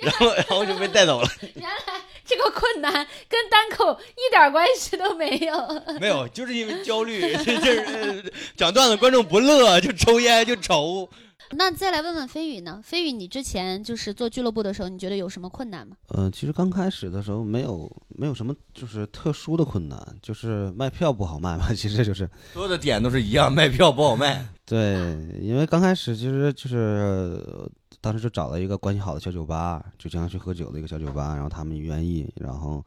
[0.00, 1.28] 然后然后就被带走了。
[1.56, 1.76] 原来
[2.24, 2.92] 这个困难
[3.28, 5.54] 跟单口一点关系都没有。
[6.00, 11.08] 没有，就是因为焦虑， 就是呃讲段子观众不乐，就抽烟就愁。
[11.52, 12.80] 那再来问问飞宇呢？
[12.80, 15.96] 飞宇，你之前就是做俱乐部的时候，你觉得有什么困难吗？
[16.10, 24.46] 呃，其实刚开始的时候没有没有什么就是特殊的困难，就是卖票不好卖嘛，其实就是所有的点都是一样，卖票不好卖。
[24.64, 24.94] 对，
[25.40, 27.68] 因为刚开始其实就是呃
[28.00, 32.84] 当时就找了一个关系好的小酒吧，就经常去喝酒的一个小酒吧，然后他们愿意，然后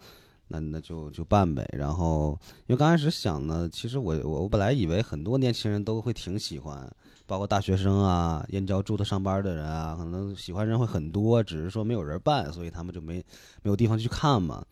[0.53, 1.67] 那那就就办呗。
[1.73, 2.37] 然后
[2.67, 6.89] 因为刚开始想呢，其实我我我本来以为很多年轻人都会挺喜欢，
[7.25, 13.15] 包括大学生啊、燕郊住的上班的人啊，可能喜欢人会很多，只是说没有人办，所以他们就没
[13.61, 14.63] 没有地方去看嘛。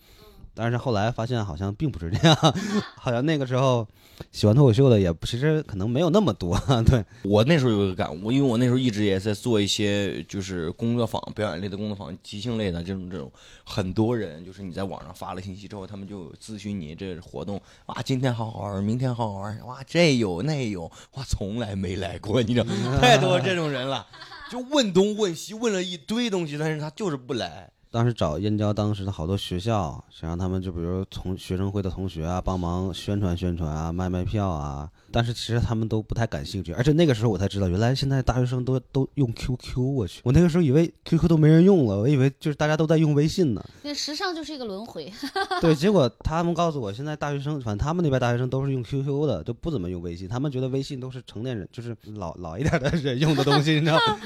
[0.54, 2.36] 但是后来发现好像并不是这样，
[2.96, 3.88] 好像那个时候
[4.32, 7.04] 喜欢脱口秀的也其实可能没有那么多， 对。
[7.24, 13.32] 我那时候有个感悟，因为我那时候一直也在做一些就是工作坊、表演类的工作坊、即兴类的这种这种，
[13.64, 20.84] 很多人就是你在网上发了信息之后，他们就咨询你这活动哇，今天好好玩，明天好好玩，哇，这有那有，
[21.14, 22.66] 哇，从来没来过，你知道，
[23.00, 24.06] 太多这种人了，
[24.52, 27.72] 就问东问西，问了一堆东西，但是他就是不来。
[27.92, 34.90] 当时找燕郊当时的好多学校，想让他们就比如从学生会的同学啊帮忙宣传宣传啊，卖卖票啊。
[35.12, 39.82] 但是其实他们都不太感兴趣，而且那个时候我才知道，原来现在大学生都都用 QQ。
[39.82, 43.64] 我去，我那个时候以为 QQ 都没人用了，我以为就是大家都在用微信呢。
[43.84, 45.12] 那时尚就是一个轮回。
[45.62, 50.28] 对，结果他们告诉我，现在大学生，反正他们那边大学生都是用 QQ 的，都不怎么用微信。
[50.28, 54.20] 他们觉得微信都是成年人，就是老 老一点的人用的东西，你知道吗？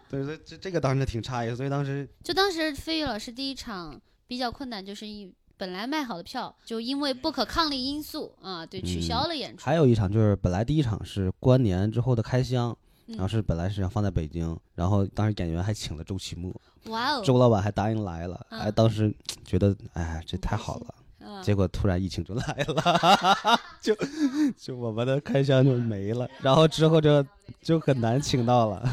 [0.10, 9.64] 对，所以这这个当时挺诧异，所以当时就当时飞宇老师第一场比较困难，就是一本来卖好的票，就因为不可抗力因素啊，对，取消了演出。
[9.64, 16.54] 还有一场就是本来第一场是过完年之后的开箱，然后嗯是本来是想放在北京，然后当时演员还请了周奇墨，
[16.86, 19.14] 哇哦，周老板还答应来了，嗯哎，当时
[19.44, 20.86] 觉得哎这太好了。
[20.88, 23.96] 嗯结果突然疫情就来了， 就
[24.56, 27.24] 就我们的开箱就没了，然后之后就
[27.60, 28.88] 就很难请到了。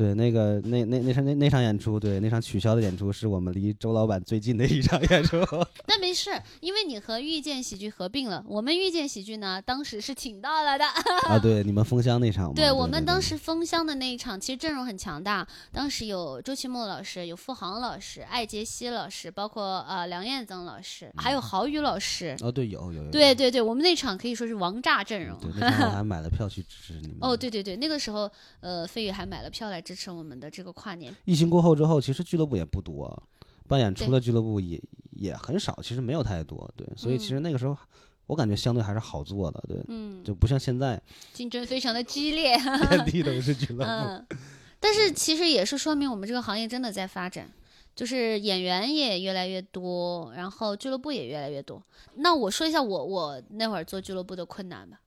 [0.00, 5.36] 对，那个那那那场那那场演出，对那场取消的演出是我们离周老板最近的一场演出。
[5.86, 8.42] 那没事，因为你和遇见喜剧合并了。
[8.48, 10.86] 我们遇见喜剧呢，当时是请到了的。
[11.28, 15.46] 啊，对，你们封箱那场嘛，对我们当时封箱的那一场，其实阵容很强大。
[15.70, 22.34] 当时有周奇墨老师，有付航老师、艾杰西老师，包括呃梁彦增老师，还有郝宇老师。
[22.40, 25.38] 哦，对，有有有，对对对，我们那场可以说是王炸阵容。
[25.40, 27.18] 对，那场我还 买了票去支持你们。
[27.20, 31.12] 哦，，对对对，那个时候，呃，飞宇还买了票来支持我们的这个跨年。
[31.24, 33.20] 疫情过后之后，其实俱乐部也不多，
[33.66, 34.80] 办演出对的俱乐部也
[35.16, 36.72] 也很少，其实没有太多。
[36.76, 37.76] 对，所以其实那个时候
[38.28, 42.56] 我感觉相对还是好做的，对，嗯，就不像现在竞争非常的激烈。
[42.88, 43.90] 遍地都是俱乐部。
[43.90, 44.26] 嗯，
[44.78, 47.50] 但是其实也是说明我们这个行业真的在发展，
[47.96, 51.82] 就是演员也越来越多，然后俱乐部也越来越多。
[52.14, 55.00] 那我说一下我我那会儿做俱乐部的困难吧。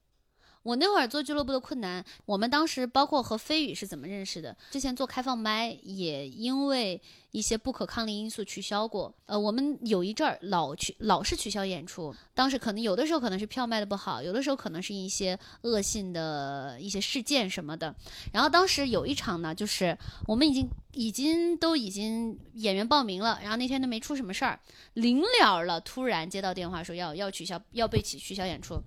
[0.64, 4.56] 我那会儿做俱乐部的困难，我们当时包括和飞宇是怎么认识的？
[4.70, 7.00] 之前做开放麦也因为
[7.32, 9.14] 一些不可抗力因素取消过。
[9.26, 17.94] 呃，我们有一阵儿老去老是取消演出，当时可能有的时候可能是票卖的不好，有的时候可能是一些恶性的一些事件什么的。
[18.32, 19.96] 然后当时有一场呢，就是
[20.26, 24.58] 我们已经已经都已经演员报名了，然后那天都没出什么事儿，
[24.94, 28.82] 临了了，突然接到电话说要要取消，要被取取消演出。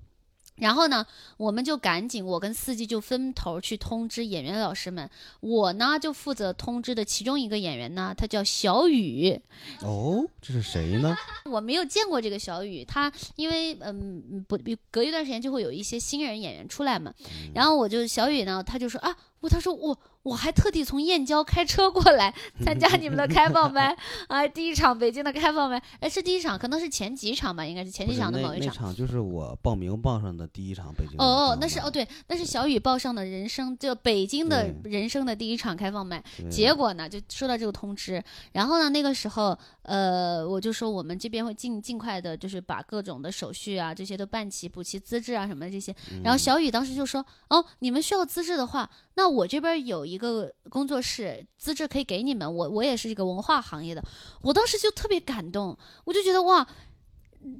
[0.58, 1.06] 然后呢，
[1.38, 5.10] 我们就赶紧，我跟司机就分头去通知演员老师们。
[5.39, 9.39] 我呢就负责通知的其中一个演员呢，他叫小雨，
[9.82, 11.15] 哦，这是谁呢？
[11.46, 14.58] 我没有见过这个小雨，他因为嗯不
[14.91, 17.13] 隔一段时间就会有一些新人演员出来嘛，
[17.54, 23.95] 然后我就小雨呢，他就说啊，我他说我我还特地从燕郊开车过来 参加你们的开放麦
[24.28, 28.67] 啊，第一场北京的开放麦，哎是第一场，可能是前几场吧，应该是前几场的某一场。
[28.67, 38.21] 那场就是我报名报上的第一场北京的哦哦那是哦对，那是小雨报上的人生就北京的人生的第一场开放麦，结果呢，就收到这个通知，
[38.52, 45.95] 然后呢，那个时候，呃，我就说我们这边会尽尽快的，就是把各种的手续啊，这些都办齐，补齐资质啊什么的这些。
[46.23, 52.52] 然后小雨当时就说，哦，你们需要资质的话，那我这边有一个工作室，资质可以给你们。
[52.52, 54.04] 我我也是一个文化行业的，
[54.42, 56.68] 我当时就特别感动，我就觉得哇。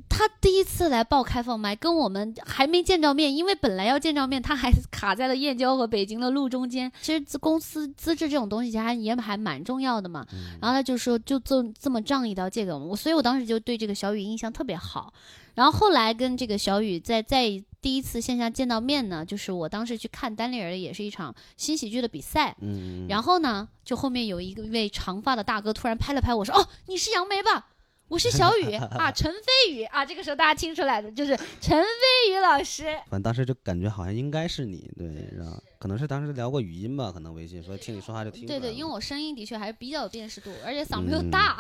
[0.10, 6.92] 他第一次来报开放麦，跟我们还没见着面，因为本来要见着面，他还卡在了燕郊和北京的路中间。
[7.00, 10.26] 其实公司资质这种东西，其实还也还蛮重要的嘛。
[10.60, 15.14] 然后他就说，就这这么仗义的借给我们，我所以我当时就对这个小雨印象特别好。
[15.54, 22.56] 然后后来跟这个小雨在在第一次线下见到面呢，就是我当时去看单立人的，也是一场新喜剧的比赛。
[22.60, 27.68] 嗯，嗯然后呢，就后面有一个一位长发的大哥突然拍了拍我说：“哦，你是杨梅吧？”
[28.10, 32.86] 我是小雨 啊，陈飞宇啊，这个时候大家听出来的就是陈飞宇老师。
[33.08, 41.30] 反正当时就感觉好像应该是你，对，然后可能是当时聊过语音吧，可能微信，所以听你说话就听对对，因为我声音的确还是比较有辨识度，而且嗓门又嗯。
[41.30, 41.58] 大。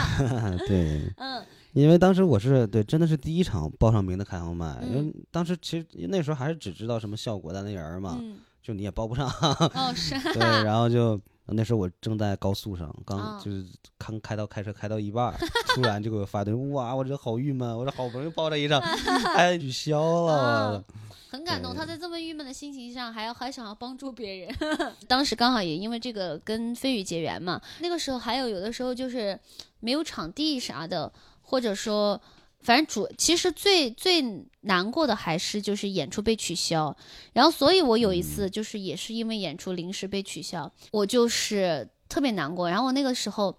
[0.66, 1.44] 对，嗯。
[1.74, 13.64] 因为当时我是对，真的是第一场报上名的开放麦，因嗯为当时其实那时候还是只知道什么效果单立人嘛，嗯，就你也报不上，哦是， 对，然后就那时候我正在高速上，刚哦就是
[13.98, 15.34] 刚开到开车开到一半儿，
[15.74, 18.80] 突然就给我发短信，哇，我这好郁闷，我这好不容易报这一张，
[19.36, 20.84] 哎，取消了，啊
[21.30, 24.56] 很感动，他在这么郁闷的心情上，还要还想要帮助别人。
[25.06, 29.38] 当时刚好也因为这个跟飞宇结缘嘛，那个时候还有有的时候就是
[29.80, 32.20] 没有场地啥的，或者说。
[32.64, 34.22] 反正主其实最最
[34.62, 36.96] 难过的还是就是演出被取消，
[37.34, 42.70] 然后所以我有一次就是也是因为演出临时被取消，我就是特别难过。
[42.70, 43.54] 然后我那个时候，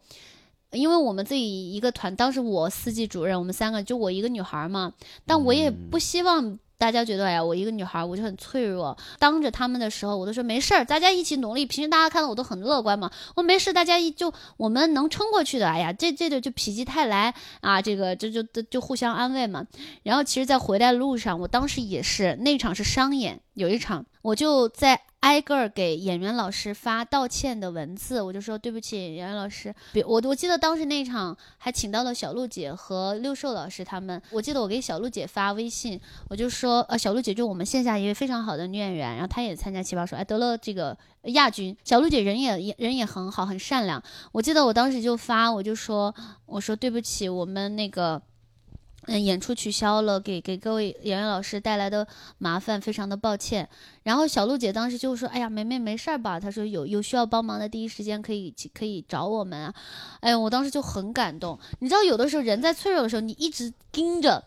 [0.72, 4.92] 因为我们自己一个团，当时我司机主任，我们三个就我一个女孩嘛，
[5.26, 11.66] 但我也不希望大家觉得哎呀，我一个女孩我就很脆弱，当着他们的时候，我都说没事儿，大家一起努力。
[11.66, 15.70] 平时大家看到我都很乐观嘛，我没事，大家一就我们能撑过去的。
[15.70, 19.66] 哎呀，这这个就否极泰来啊，这个这就就就互相安慰嘛。
[20.04, 44.00] 然后其实，在回来的路上，我当时也是那场是商演，有一场我就在挨个儿给演员老师发道歉的文字，我就说对不起，演员老师，别我我记得当时那场还请到了小鹿姐和六兽老师他们，我记得我给小鹿姐发微信，我就说呃小鹿姐就我们线下一位非常好的女演员，然后她也参加奇葩说，哎得了这个亚军，小鹿姐人也人也很好，很善良，
[44.32, 46.14] 我记得我当时就发，我就说
[46.46, 48.22] 我说对不起，我们那个。
[49.08, 53.68] 嗯，演出取消了，给给各位演员老师带来的麻烦，非常的抱歉。
[54.04, 59.74] 然后小鹿姐当时就说：“哎呀，梅梅没事儿吧？”她说有有需要帮忙的，第一时间可以可以找我们啊。
[60.22, 61.60] 哎呀，我当时就很感动。
[61.80, 64.44] 你知道，有的时候人在脆弱的时候，你一直盯着，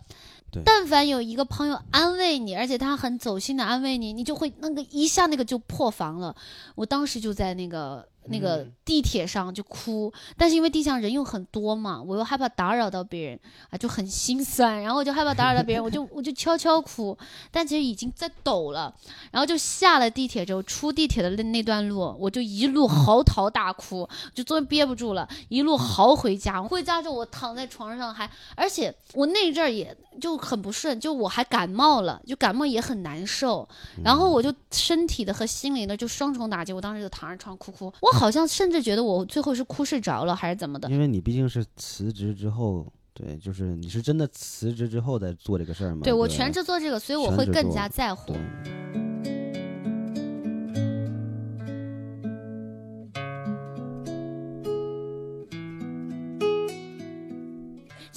[0.65, 6.35] 但凡有一个朋友安慰你，而且他很走心的安慰你，你就会那个一下那个就破防了。
[6.75, 17.17] 我当时就在那个那个嗯地铁上就哭，但是因为地上人又很多嘛，我又害怕打扰到别人啊，就很心酸，然后我就害怕打扰到别人，我就 我就悄悄哭，
[17.51, 18.95] 但其实已经在抖了，
[19.31, 26.63] 然后就下了地铁之后，出地铁的那那段路，我就一路嚎啕大哭，就终于憋不住了，一路嚎回家。
[26.63, 33.69] 回家之后，我躺在床上还，而且我那阵儿也就很不顺，就我还感冒了，就感冒也很难受，
[34.03, 40.91] 然后我就身体的和心灵的就双重打击，我当时就躺在床上哭哭，我好像甚至觉得我最后是哭睡着了还是怎么的。
[40.91, 46.03] 因为你毕竟是辞职之后，对，就是你是真的辞职之后再做这个事儿嘛。
[46.03, 48.35] 对我全职做这个，所以我会更加在乎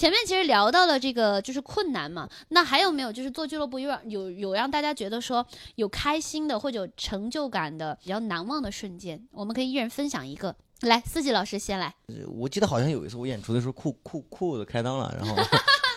[0.01, 5.45] 前面其实聊到了这个就是困难嘛，那还有没有就是做俱乐部有让有有让大家觉得说
[5.75, 9.23] 有开心的或者有成就感的比较难忘的瞬间？
[9.29, 10.55] 我们可以一人分享一个。
[10.79, 11.93] 来，四季老师先来。
[12.29, 15.35] 我记得好像有一次我演出的时候裤裤裤子开裆了，然后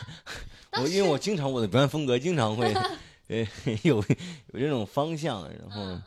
[0.83, 2.75] 我因为我经常我的表演风格经常会
[3.29, 3.49] 呃
[3.85, 5.99] 有有这种方向，然后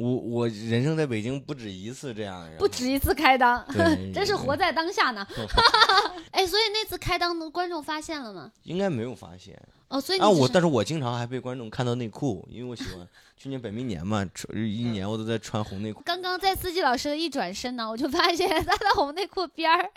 [0.00, 3.62] 我我人生在北京不止一次这样，不止一次开裆，
[4.14, 5.26] 真是活在当下呢。
[6.32, 8.50] 哎，所以那次开裆的观众发现了吗？
[8.62, 16.00] 应该没有发现哦，所以你啊，我但是我经常还被观众看到内裤，因为我喜欢去年本命年嘛，穿一年我都在穿红内裤。
[16.04, 19.90] 刚刚在司机老师的一转身呢，我就发现他的红内裤边儿，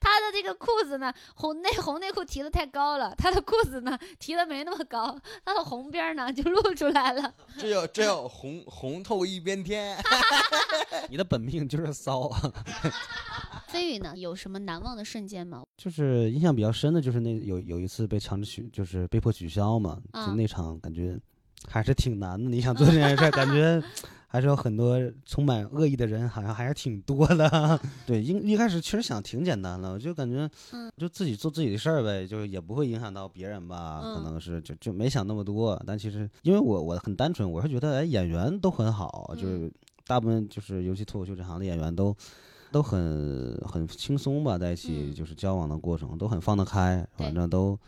[0.00, 7.32] 他的这个裤子呢，红内红内裤提的太高了，他的裤子呢提的没那么高，他的红边儿呢就露出来了。
[7.56, 9.96] 这叫这叫红红透一边天。
[11.08, 12.28] 你的本命就是骚，
[13.68, 15.64] 飞宇呢，有什么难忘的瞬间吗？
[15.76, 21.18] 就是印象比较深的，就是那有有一次被强制取，就是被迫取消嘛，啊就那场感觉
[21.68, 22.48] 还是挺难的。
[22.48, 23.82] 你想做这件事儿，感觉
[24.28, 27.78] 还是有很多充满恶意的人，好像还是挺多的。
[28.06, 35.80] 对，一一开始其实想挺简单的，我就感觉嗯就自己做自己的事儿呗，就是也不会影响到别人吧，嗯可能是就就没想那么多。
[35.86, 39.72] 但其实因为我我很单纯，我是觉得哎演员都很好，嗯就是
[40.06, 42.14] 大部分就是尤其脱口秀这行的演员都。
[42.76, 45.14] 都很很轻松吧，在一起嗯。
[45.14, 47.78] 就是交往的过程都很放得开，反正都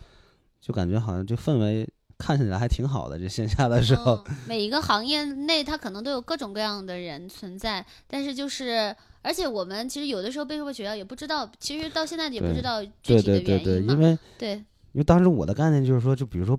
[0.62, 1.86] 就感觉好像这氛围
[2.16, 3.18] 看起来还挺好的。
[3.18, 13.92] 这线下的时候，嗯每一个行业内，它可能都有各种各样的人存在，但是就是，而且我们其实有的时候被迫学校也不知道，其实到现在也不知道具对体的对对对，原因嘛。
[13.92, 14.64] 因为对
[14.98, 16.58] 因为当时我的概念就是说，就比如说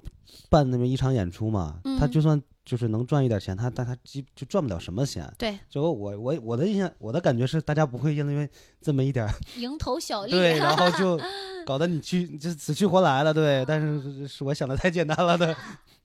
[0.49, 5.29] 办那么一场演出嘛，他嗯就算就是能赚一点钱，他但他基就赚不了什么钱。
[5.37, 8.49] 对，就我我我的印象，我的感觉是，大家不会因为
[8.81, 10.31] 这么一点儿 蝇头小 利。
[10.31, 11.19] 对， 然后就
[11.65, 13.65] 搞得你去就死去活来了，对。
[13.67, 15.53] 但是是我想的太简单了的。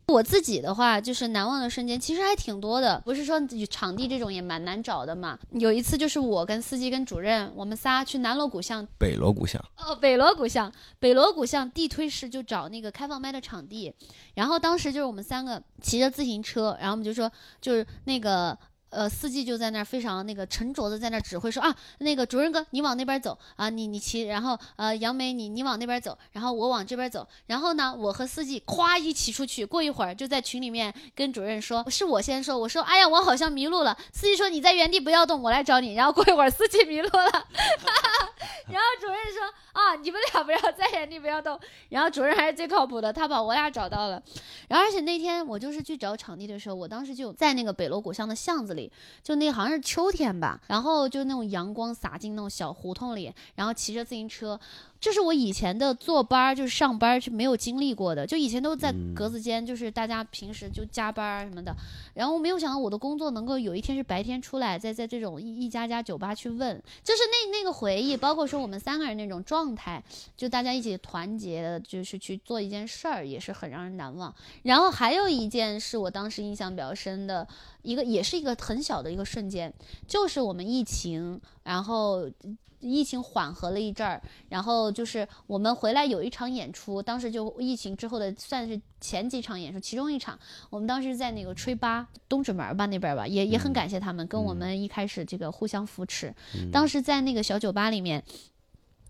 [0.07, 3.01] 我自己的话，就是难忘的瞬间，其实还挺多的。
[3.05, 3.41] 不是说
[3.71, 5.39] 场地这种也蛮难找的嘛。
[5.53, 13.95] 有一次就是我跟司机跟主任，我们仨去南锣鼓巷，北锣鼓巷，哦，北锣鼓巷，北锣鼓巷地推式就找那个开放麦的场地，
[14.35, 17.31] 然后当时就是我们三个骑着自行车，然后我们就说
[17.61, 18.59] 就是那个。
[18.95, 38.31] 呃，司机就在那儿非常那个沉着的在那儿指挥说啊，那个主任哥你往那边走啊，你你骑，然后呃杨梅你你往那边走，然后我往这边走，然后呢我和司机咵一骑出去，过一会儿就在群里面跟主任说，是我先说，我说哎呀我好像迷路了，司机说你在原地不要动，我来找你，然后过一会儿司机迷路了，哈 哈
[38.69, 39.43] 然后主任说
[39.73, 44.23] 啊你们俩不要在原地不要动，然后主任还是最靠谱的，他把我俩找到了。
[44.69, 48.84] 然后而且那天我就是去找场地的时候，我当时就在那个北锣鼓巷的巷子里，
[49.23, 54.59] 就那好像是秋天吧，然后就那种阳光洒进那种小胡同里，然后骑着自行车。
[55.05, 58.27] 这是我以前的坐班儿，就是上班儿是没有经历过的。
[58.27, 61.77] 就以前都在嗯格子间，就是大家平时就加班儿什么的。
[62.15, 70.03] 然后没有想到我的工作能够有一天是白天出来，在在这种一一家家酒吧去问，就是那那个回忆，包括说我们三个人那种状态，
[70.39, 74.35] 就大家一起团结的，就是去做一件事儿，也是很让人难忘。
[74.63, 77.47] 然后还有一件是我当时印象比较深的
[77.83, 79.71] 一个，也是一个很小的一个瞬间，
[80.09, 82.31] 就是我们疫情，然后
[82.79, 90.39] 疫情缓和了一阵儿，然后就是我们回来有一场演出，当时就疫情之后的算是前几场演出，其中一场
[90.71, 96.33] 我们当时在那个吹吧东直门儿吧那边儿吧，也也很感谢他们跟我们一开始这个互相扶持。
[96.71, 98.23] 当时在那个小酒吧里面。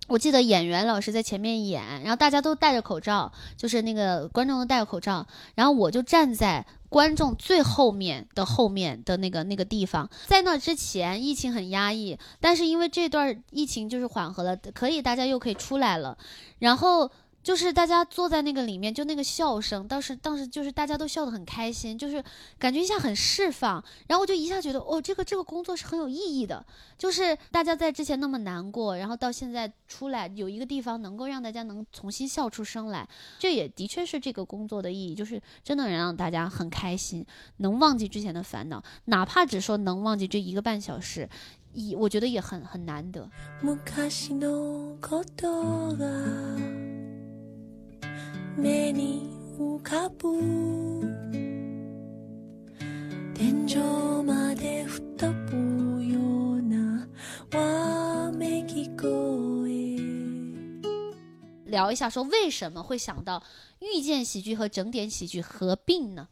[0.06, 10.08] 我记得演员老师在前面演，然后大家都戴着口罩，就是那个观众都戴着口罩，然后我就站在观众最后面的后面的那个那个地方。
[10.28, 16.16] 在那之前，疫情很压抑，但是因为这段疫情就是缓和了，可以大家又可以出来了，
[16.60, 17.10] 然后。
[17.44, 22.24] 就是大家坐在那个里面，就那个笑声，当时当时就是大家都笑得很开心，就是
[22.58, 26.64] 感觉一下很释放，然后我就一下觉得，哦，这个这个工作是很有意义的，
[26.96, 33.06] 就是大家在之前那么难过，然后到现在出来有一个地方能够让大家能重新笑出声来，
[33.38, 37.26] 这也的确是这个工作的意义，就是真的能让大家很开心，
[37.58, 41.28] 能忘记之前的烦恼，哪怕只说能忘记这一个半小时，
[41.74, 43.28] 也我觉得也很很难得。
[48.53, 50.39] 昔のことが目に浮かぶ
[53.33, 53.77] 天井
[54.23, 57.07] まで吹っ飛ぶような
[57.53, 59.97] わめき声
[61.65, 63.43] 聊一下，说为什么会想到
[63.79, 66.27] 遇见喜剧和整点喜剧合并呢？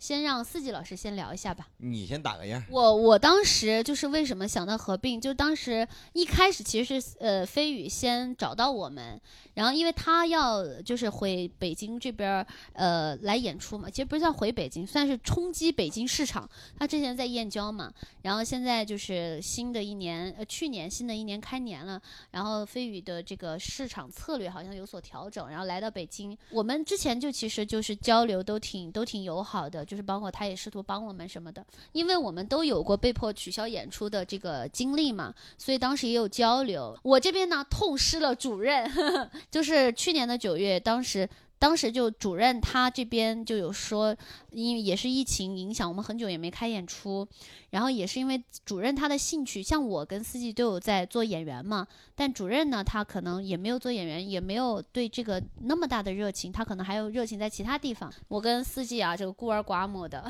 [0.00, 1.68] 先让四季老师先聊一下吧。
[1.76, 2.64] 你先打个样。
[2.70, 9.20] 我我当时就是为什么想到合并，就当时一开始其实是呃飞宇先找到我们，
[9.52, 16.48] 然后因为他要就是回北京这边儿呃来演出嘛，其实不是叫回北京，算是冲击北京市场。
[16.78, 17.92] 他之前在燕郊嘛，
[18.22, 31.66] 然后现在就是新的一年呃去年新的一年开年了，然后飞宇的这个市场策略好像有所调整，然后来到北京，我们之前就其实就是交流都挺都挺友好的，就是包括他也试图帮我们什么的。
[31.90, 36.96] 因为我们都有过被迫取消演出的这个经历嘛，所以当时也有交流。
[37.02, 38.88] 我这边呢痛失了主任，
[39.50, 41.28] 就是去年的九月，当时。
[41.60, 44.16] 当时就主任他这边就有说，
[44.50, 47.28] 因为也是疫情影响，我们很久也没开演出，
[47.68, 58.10] 然后也是因为主任他的兴趣，像我跟四季都有在做演员嘛，但主任呢他可能也没有做演员，也没有对这个那么大的热情，他可能还有热情在其他地方。
[58.28, 60.26] 我跟四季啊这个孤儿寡母的，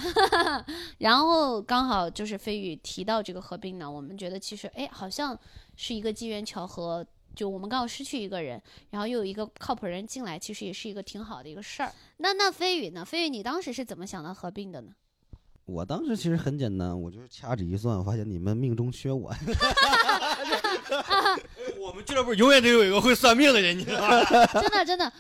[0.99, 5.39] 然后刚好就是飞宇提到这个合并呢，我们觉得其实哎，好像
[5.77, 8.61] 是一个机缘巧合，就我们刚好失去一个人，
[8.91, 11.93] 然后又有一个靠谱人进来，其实也是一个挺好的一个事儿。
[12.19, 13.05] 那那飞宇呢？
[13.05, 14.93] 飞宇，你当时是怎么想到合并的呢？
[15.67, 19.31] 我当时其实很简单，我就是掐指一算，我发现你们命中缺我，
[21.81, 24.25] 我们俱乐部永远得有一个会算命的人，你知道吗？
[24.53, 25.13] 真 的真的，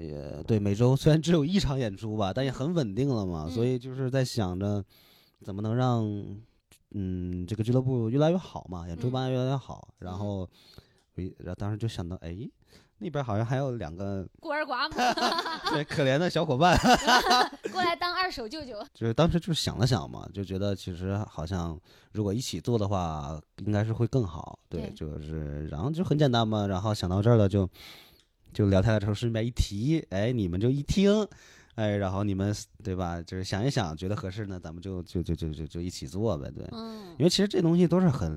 [0.00, 4.82] 也 对，每周虽然只有一场演出吧，但也很稳定了嘛，嗯所以就是在想着
[5.44, 6.02] 怎么能让
[6.92, 10.48] 嗯这个俱乐部越来越好嘛，演出嗯班越来越好，然后我
[11.20, 12.36] 一然后当时就想到，哎，
[12.98, 14.96] 那边好像还有两个孤儿寡母
[15.72, 16.76] 对可怜的小伙伴，
[17.72, 18.74] 过来当二手舅舅。
[18.92, 21.78] 就是当时就想了想嘛，就觉得其实好像
[22.12, 24.58] 如果一起做的话，应该是会更好。
[24.68, 27.68] 对，对就是然后就很简单嘛，然后想到这儿了就
[28.52, 31.24] 就聊天的时候顺便一提，哎，你们就一听，
[31.76, 32.52] 哎，然后你们
[32.82, 33.22] 对吧？
[33.22, 36.66] 就是想一想，觉得合适呢，咱们就就就就就就一起做呗，对。
[36.72, 38.36] 嗯因为其实这东西都是很。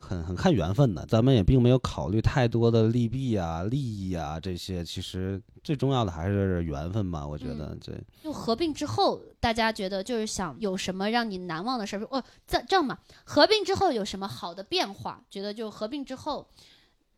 [0.00, 7.92] 很很看缘分的，咱们也并没有考虑太多的利弊啊、利益啊这些，其实最重要的还是缘分吧，我觉得这。
[8.22, 12.02] 就合并之后，大家觉得就是想有什么让你难忘的事儿？
[12.10, 15.22] 哦，这这样吧，合并之后有什么好的变化？
[15.30, 16.48] 觉得就合并之后，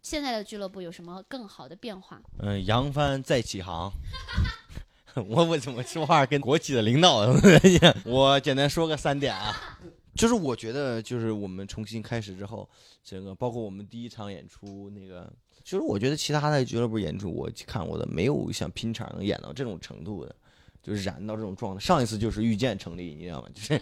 [0.03, 2.21] 现在的俱乐部有什么更好的变化？
[2.41, 3.91] 嗯，扬帆再起航。
[5.29, 7.31] 我我怎么说话跟国企的领导
[7.65, 7.95] 一样？
[8.07, 9.79] 我简单说个三点啊，
[10.15, 12.69] 就是我觉得就是我们重新开始之后，
[13.03, 15.33] 整个包括我们第一场演出那个，
[15.65, 20.35] 其实我觉得其他的俱乐部演出我看过的没有像拼场能演到这种程度的。
[20.83, 23.49] 就是燃到这种状态，上一次就是遇见成立，你知道吗？
[23.55, 23.81] 就是，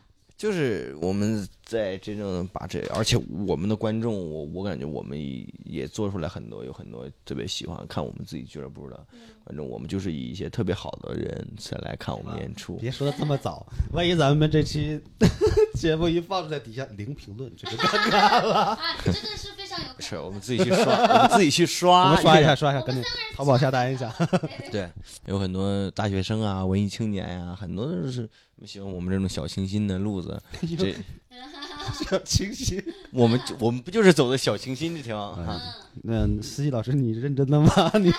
[0.42, 3.16] 就是我们在真正地把这，而且
[3.46, 9.06] 我们的观众，我我感觉我们也也做出来很多，有很多特别喜欢看我们自己俱乐部的
[9.44, 12.74] 观众，我们就是以一些特别好的人才来看我们演出。
[12.78, 15.00] 别说的这么早，万一咱们这期
[15.78, 18.54] 节目一放出来，底下零评论，这就尴尬了。
[18.74, 19.61] 啊，真的是非常有可
[20.02, 23.04] 不是，我们自己去刷，我们自己去刷，我们刷一下，刷一下，赶紧
[23.36, 24.12] 淘宝下单一下。
[24.72, 24.90] 对，
[25.26, 28.28] 有很多大学生啊，文艺青年呀、很多都是
[28.66, 30.42] 喜欢我们这种小清新的路子。
[30.76, 30.94] 这
[32.04, 32.82] 小清新。
[33.12, 35.62] 我们我们不就是走的小清新这条啊？
[36.02, 37.92] 那司机老师，你认真的吗？
[37.94, 38.12] 你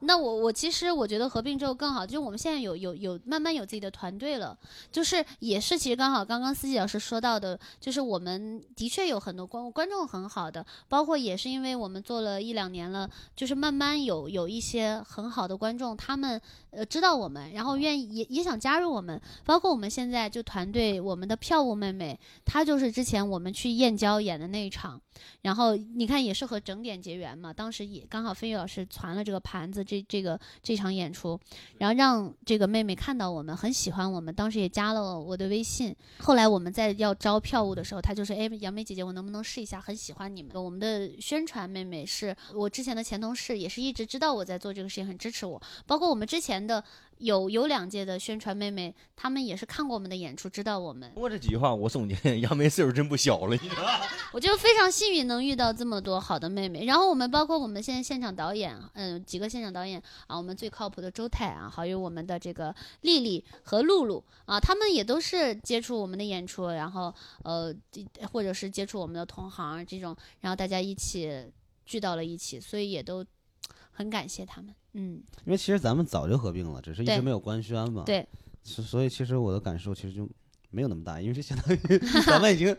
[0.00, 4.56] 那我我其实我觉得合并之后更好，就是我们现在有有有慢慢有自己的团队了，
[4.92, 16.40] 就是也是其实刚好刚刚司机老师说到的，就是我们的确有很多观观众很好的，包括也是因为我们做了一两年了，就是慢慢有有一些很好的观众，他们
[16.70, 25.00] 呃知道我们，然后愿意也也想加入我们，包括我们现在就团队我们的票务妹妹，她就是之前我们去燕郊演的那一场。
[25.42, 31.40] 然后你看也是和整点结缘嘛，当时也刚好飞宇老师传了这个盘子，这这个这场演出，
[31.78, 35.96] 然后让这个妹妹看到我们很喜欢我们，当时也加了我的微信。
[36.18, 39.80] 后来我们在要招票务的时候，她就说：“哎，杨梅姐姐，我能不能试一下？
[39.80, 45.60] 很喜欢你们。”我们的宣传妹妹是我之前的前同事，也是一直知道我在做这个事情，很支持我。
[45.86, 46.84] 包括我们之前的
[47.18, 51.12] 有有两届的宣传妹妹，她们也是看过我们的演出，知道我们。
[51.14, 54.06] 通过这几句话，我总结杨梅岁数真不小了，你知道吗？
[54.32, 56.84] 我就非常幸运能遇到这么多好的妹妹。
[56.84, 67.12] 然后我们包括我们现在现场导演，嗯，几个现场导演啊，我们最靠谱的周泰啊，还有我们的这个丽丽和露露啊，他们也都是接触我们的演出，然后
[67.42, 67.74] 呃，
[68.32, 71.50] 或者是接触我们的同行这种，然后大家一起
[71.84, 73.24] 聚到了一起，所以也都
[73.98, 74.72] 很感谢他们。
[74.92, 78.04] 嗯，因为其实咱们早就合并了，只是一直没有官宣嘛。
[78.06, 78.24] 对，
[78.62, 80.28] 所所以其实我的感受其实就
[80.70, 82.76] 没有那么大，因为这相当于 咱们已经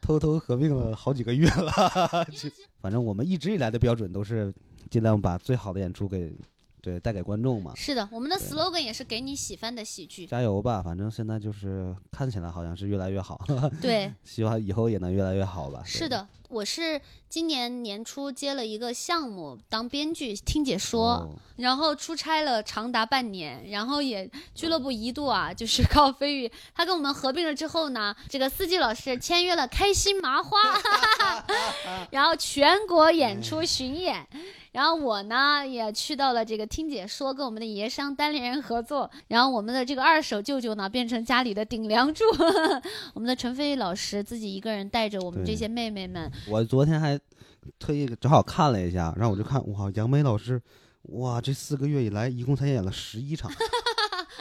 [0.00, 1.70] 偷偷合并了好几个月了。
[2.32, 2.48] 就
[2.80, 4.50] 反正我们一直以来的标准都是
[4.90, 6.34] 尽量把最好的演出给
[6.80, 7.74] 对带给观众嘛。
[7.76, 10.26] 是的，我们的 slogan 也是给你喜欢的喜剧。
[10.26, 13.38] 加油吧，反正现在就是看起来好像是越来越好，
[13.80, 15.82] 对， 希望以后也能越来越好吧。
[15.84, 17.00] 是的，我是
[17.30, 21.30] 今年年初接了一个项目当编剧听解说，哦。
[21.56, 30.58] 然后出差了长达半年，然后也俱乐部一度啊，就是靠飞宇，他跟我们合并了之后呢，这个四季老师签约了开心麻花，
[32.12, 34.26] 然后全国演出巡演。
[34.72, 39.08] 然后我呢也去到了这个听解说，跟我们的爷商单立人合作。
[39.28, 42.24] 然后我们的这个二手舅舅呢变成家里的顶梁柱，
[43.12, 47.18] 我们的陈飞宇老师自己一个人带着我们这些妹妹们，我昨天还
[47.78, 50.60] 特意正好看了一下，然后我就看哇，杨梅老师，
[51.02, 53.50] 哇，这四个月以来一共才演了十一场，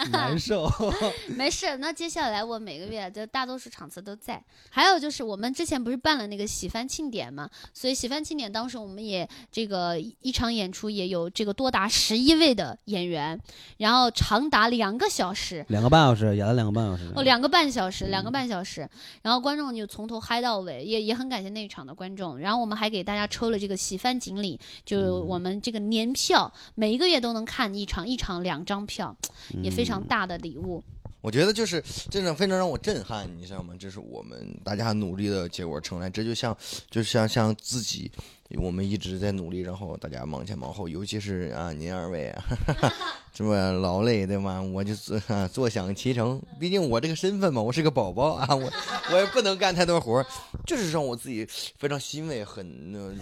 [0.11, 0.71] 难受。
[1.35, 4.41] 没事，那接下来我每个月就大多数场次都在。
[4.69, 13.39] 还有就是我们之前不是办了那个喜番庆典嘛，所以喜番庆典当时我们也这个一场演出也有这个多达十一位的演员，
[13.77, 15.65] 然后长达两个小时。
[15.69, 17.11] 两个半小时，演了两个半小时。
[17.15, 18.87] 哦，两个半小时，两个半小时，
[19.21, 22.37] 然后观众就从头嗨到尾，也也很感谢那一场的观众。
[22.37, 29.15] 然后我们还给大家抽了这个喜番锦鲤，就我们这个年票，每一个月都能看一场，一场两张票，
[29.63, 30.83] 也非常大的礼物。
[31.21, 33.75] 我觉得就是这种非常让我震撼，你知道吗？
[33.79, 36.55] 这是我们大家努力的结果成来，这就像
[36.89, 38.11] 就像像自己，
[38.57, 42.43] 我们一直在努力，然后大家忙前忙后，尤其是啊您二位啊，
[43.31, 44.59] 这么劳累对吗？
[44.59, 48.73] 我就坐啊坐享其成，毕竟我这个身份嘛，我是个宝宝啊，我
[49.11, 50.25] 我也不能干太多活儿，
[50.65, 53.13] 就是让我自己非常欣慰，很那个。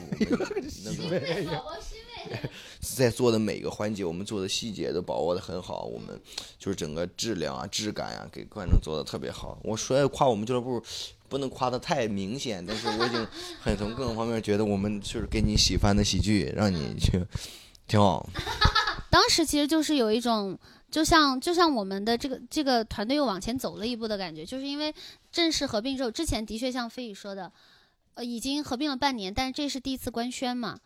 [2.79, 6.19] 在做的每个环节，我们做的细节都把握的很好，我们
[6.57, 9.57] 就是整个质量啊、质感啊，给观众做的特别好。
[9.63, 10.81] 我说要夸我们俱乐部，
[11.27, 13.27] 不能夸的太明显，但是我已经
[13.61, 17.23] 很从各个方面觉得我们就是给你喜欢的喜剧，让你去
[17.87, 18.27] 挺好。
[19.11, 20.57] 当时其实就是有一种，
[20.91, 24.93] 就像就像我们的这个这个团队又往前走了一步的感觉，就是因为
[25.31, 27.51] 正式合并之后，之前的确像飞宇说的，
[28.13, 30.79] 呃，已经合并了半年，但是这是第一次官宣嘛，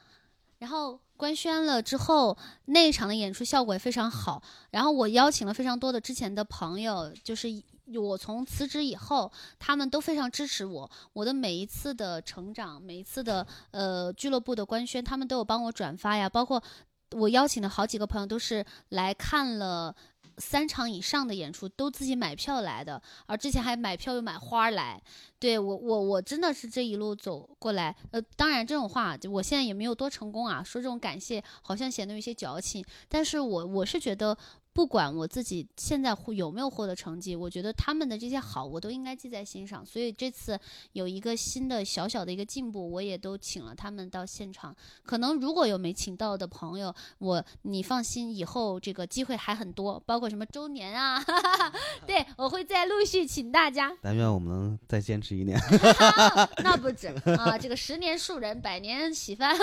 [0.64, 2.38] 然后官宣了之后，
[2.68, 4.42] 那一场的演出效果也非常好，
[4.72, 7.50] 然后我邀请了非常多的之前的朋友，就是。
[7.96, 16.64] 我从辞职以后，他们都非常支持我，我的每一次的成长，每一次的呃俱乐部的官宣，他们都有帮我转发呀，包括
[17.12, 19.94] 我邀请的好几个朋友都是来看了
[20.38, 25.02] 三场以上的演出，都自己买票来的，而之前还买票又买花来。
[25.40, 34.38] 对我，我我真的是这一路走过来，呃，当然这种话，我现在也没有多成功啊，说这种感谢好像显得有些矫情，但是我我是觉得。
[34.74, 39.86] 不管我自己现在获有没有获得成绩，我觉得他们的这些好，我都应该记在心上。
[39.86, 40.60] 所以这次
[40.94, 44.76] 有一个新的小小的一个进步，我也都请了他们到现场。
[45.06, 51.74] 可能如果有没请到的朋友，我你放心，以后这个机会还很多，包括什么周年啊，哈 哈
[52.08, 53.96] 对，我会再陆续请大家。
[54.02, 55.60] 但愿我们能再坚持一年。
[56.64, 57.08] 那不止
[57.38, 59.56] 啊，这个十年树人，百年喜番。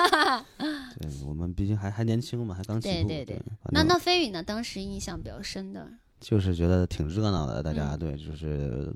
[0.57, 3.09] 对我们毕竟还还年轻嘛，还刚起步。
[3.09, 4.43] 对对对反那那飞宇呢？
[4.43, 5.89] 当时印象比较深的，
[6.21, 7.99] 就是觉得挺热闹的，大家嗯。
[7.99, 8.93] 对，就是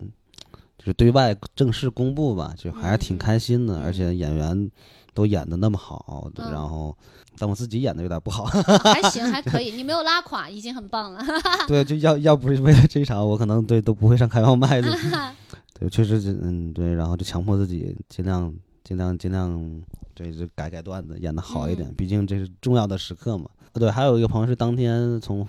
[0.77, 3.19] 就是对外正式公布吧，就还是挺嗯。
[3.19, 4.71] 开心的，嗯而且演员
[5.15, 6.95] 都演的那么好，嗯然后
[7.39, 8.51] 但我自己演的有点不好，啊
[8.93, 11.25] 还行，还可以，你没有拉垮，已经很棒了。
[11.67, 14.95] 对，就要要不是为了这一场，我可能对都不会上开放麦的，
[15.81, 19.83] 对，确实是嗯对，然后就强迫自己尽量尽量尽量
[20.13, 23.49] 对，就改改段子，演的好一点，嗯毕竟这是重要的时刻嘛。
[23.75, 25.47] 对，还有一个朋友是当天从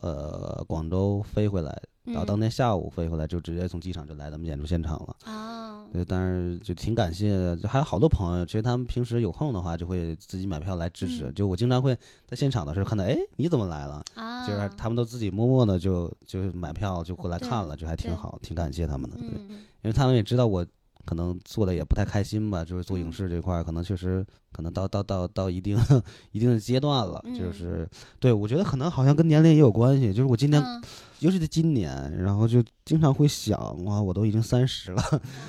[0.00, 5.16] 呃广州飞回来，然后当嗯天下午飞回来，就直接从机场就来咱们演出现场了。
[5.24, 11.24] 啊，对，但是就挺感谢还有好多朋友，其实他们平时有空的话，就会自己买票来支持。
[11.26, 11.94] 嗯就我经常会
[12.26, 14.02] 在现场的时候看到，哎，你怎么来了？
[14.14, 19.16] 啊，就是他们都自己默默的就就买票就过来看了，就还挺好，挺感谢他们的。
[19.18, 20.66] 因为他们也知道我
[21.08, 23.12] 可能做的也不太开心吧，就是做影嗯。
[23.12, 25.74] 视这块儿，可能确实可能到到到到一定
[26.32, 27.52] 一定的阶段了，就嗯。
[27.54, 27.88] 是
[28.20, 30.82] 对我觉得可能好像跟年龄也有关系，就是我今年嗯。
[31.20, 35.02] 尤其是今年，然后就经常会想，哇，我都已经三十了，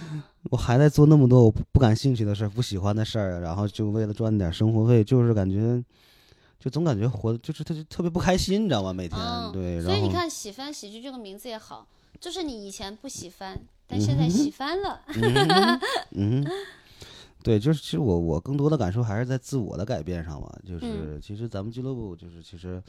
[0.49, 5.83] 我还在做那么多我不不感兴趣的事儿、不喜欢的事儿，然后就为了赚点生活费，就是感觉，
[6.59, 8.91] 就总感觉活就是特特别不开心，你知道吗？
[8.93, 11.85] 每天、嗯对，所以你看，喜欢喜剧这个名字也好，
[12.19, 13.55] 就是你以前不喜欢，
[13.89, 15.01] 但现在洗翻了。
[15.07, 15.79] 嗯
[16.11, 16.45] 嗯，
[17.43, 22.81] 对，就是其实我我更多的感受还是在自我的改变上嘛，就是、嗯其实咱们俱乐部就是其实。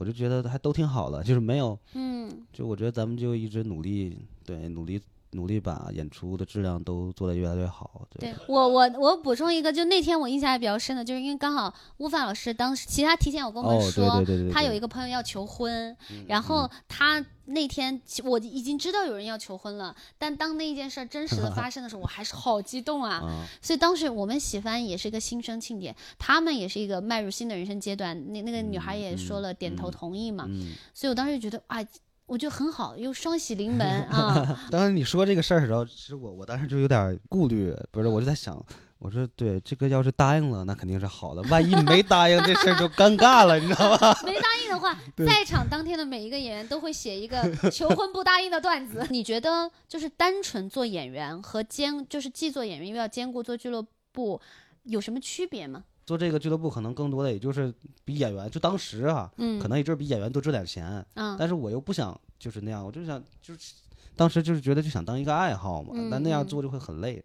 [0.00, 8.02] 我就觉得还都挺好的，就是没有嗯就我觉得咱们就一直努力，对，努力努力把演出的质量都做得越来越好。
[8.10, 23.16] 对，对我我我补充一个，就那天我印象还比较深的，就是因为刚好乌饭老师当时其实他提前有跟我们哦，对说，对对对，他有一个个朋友要求婚，嗯然后他那天我已经知道有人要求婚了，但当那件事真实的 发生的时候，我还是好激动啊！
[23.16, 28.32] 啊，所以当时我们喜番也是一个新生庆典，他们也是一个迈入新的人生阶段。
[28.32, 31.78] 那那个女孩也说了点头同意嘛，嗯，所以我当时就觉得，啊，
[32.26, 34.60] 我觉得很好，又双喜临门 啊！
[34.70, 38.62] 当时你说这个事儿的时候，其实我我当时就有点顾虑，不是，我就在想，
[38.98, 44.20] 我说对，这个要是答应了，那肯定是好的，万一没答应，这事儿就尴尬了，你知道吧？
[44.24, 44.96] 没答应的话，
[45.26, 47.42] 在场当天的每一个演员都会写一个
[47.72, 49.06] 求婚不答应的段子。
[49.10, 54.40] 你觉得就是单纯做演员和兼就是既做演员又要兼顾做俱乐部
[54.84, 55.84] 有什么区别吗？
[56.06, 57.72] 做这个俱乐部可能更多的也就是
[58.04, 63.74] 比演员，就当时啊，嗯，可能也就是比演员多挣点钱，嗯但是我又不想就是那样，我就想就是
[64.16, 67.22] 当时就是觉得就想当一个爱好嘛，嗯但那样嗯做就会很累。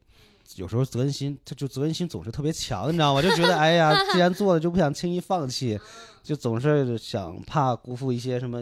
[0.55, 3.21] 有时候责任心，他就责任心总是特别强，你知道吗？
[3.21, 5.79] 就觉得哎呀，既然做了就不想轻易放弃，
[6.21, 8.57] 就总是想怕辜负一些什么，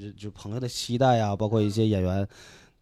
[0.00, 2.26] 呃就朋友的期待啊、包括一些演员，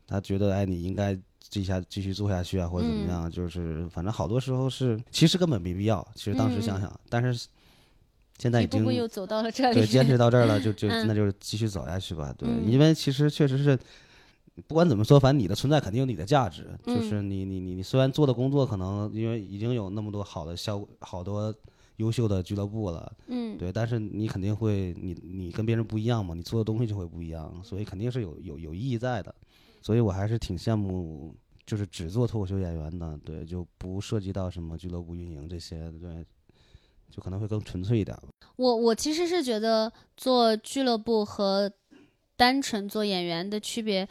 [0.06, 1.18] 他觉得哎你应该
[1.48, 7.46] 这下继续做下去啊，或者怎么嗯样，就是反正好多时候是其实根本没必要，其实当时想嗯想，但是
[8.38, 9.74] 现在已经步又走到了这里。
[9.74, 12.32] 对，坚持到这儿了，就 就嗯那就继续走下去吧。
[12.38, 13.76] 对，嗯因为其实确实是，
[14.66, 16.66] 不管怎么说，反正你的存在肯定有你的价值。
[16.84, 21.54] 嗯就是你你你你虽然做的工作可能因为已经有那么多好的效好多
[21.96, 29.34] 优秀的俱乐部了，嗯，对，但是你肯定会你你跟别人不一样嘛，你做的东西就会不一样，所以肯定是有有有意义在的。
[29.82, 31.34] 所以我还是挺羡慕。
[31.68, 36.24] 就是只做脱口秀演员的，对，就不涉及到什么俱乐部运营这些，对，
[37.10, 38.28] 就可能会更纯粹一点吧。
[38.56, 41.70] 我我其实是觉得做俱乐部和
[42.38, 44.08] 单纯做演员的区别，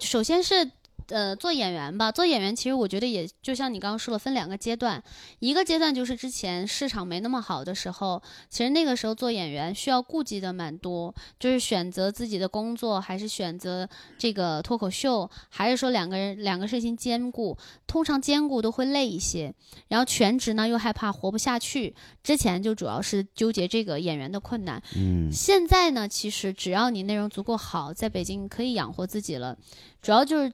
[0.00, 0.70] 首先是。
[1.08, 5.02] 呃，做演员吧，做演员其实我觉得也就像你刚刚说了，分两个阶段。
[5.38, 13.88] 一个阶段就是之前市场没那么好的时候，其实那个时候做演员需要顾忌的蛮多，就是选择自己的工作，还是选择
[14.18, 17.56] 这个脱口秀，还是说两个人两个事情兼顾，
[17.86, 19.54] 通常兼顾都会累一些。
[19.88, 24.82] 然后全职呢又害怕活不下去，之前就主要是纠结这个演员的困难。
[24.94, 29.56] 嗯现在呢，其实只要你内容足够好，在北京可以养活自己了，
[30.02, 30.52] 主要就是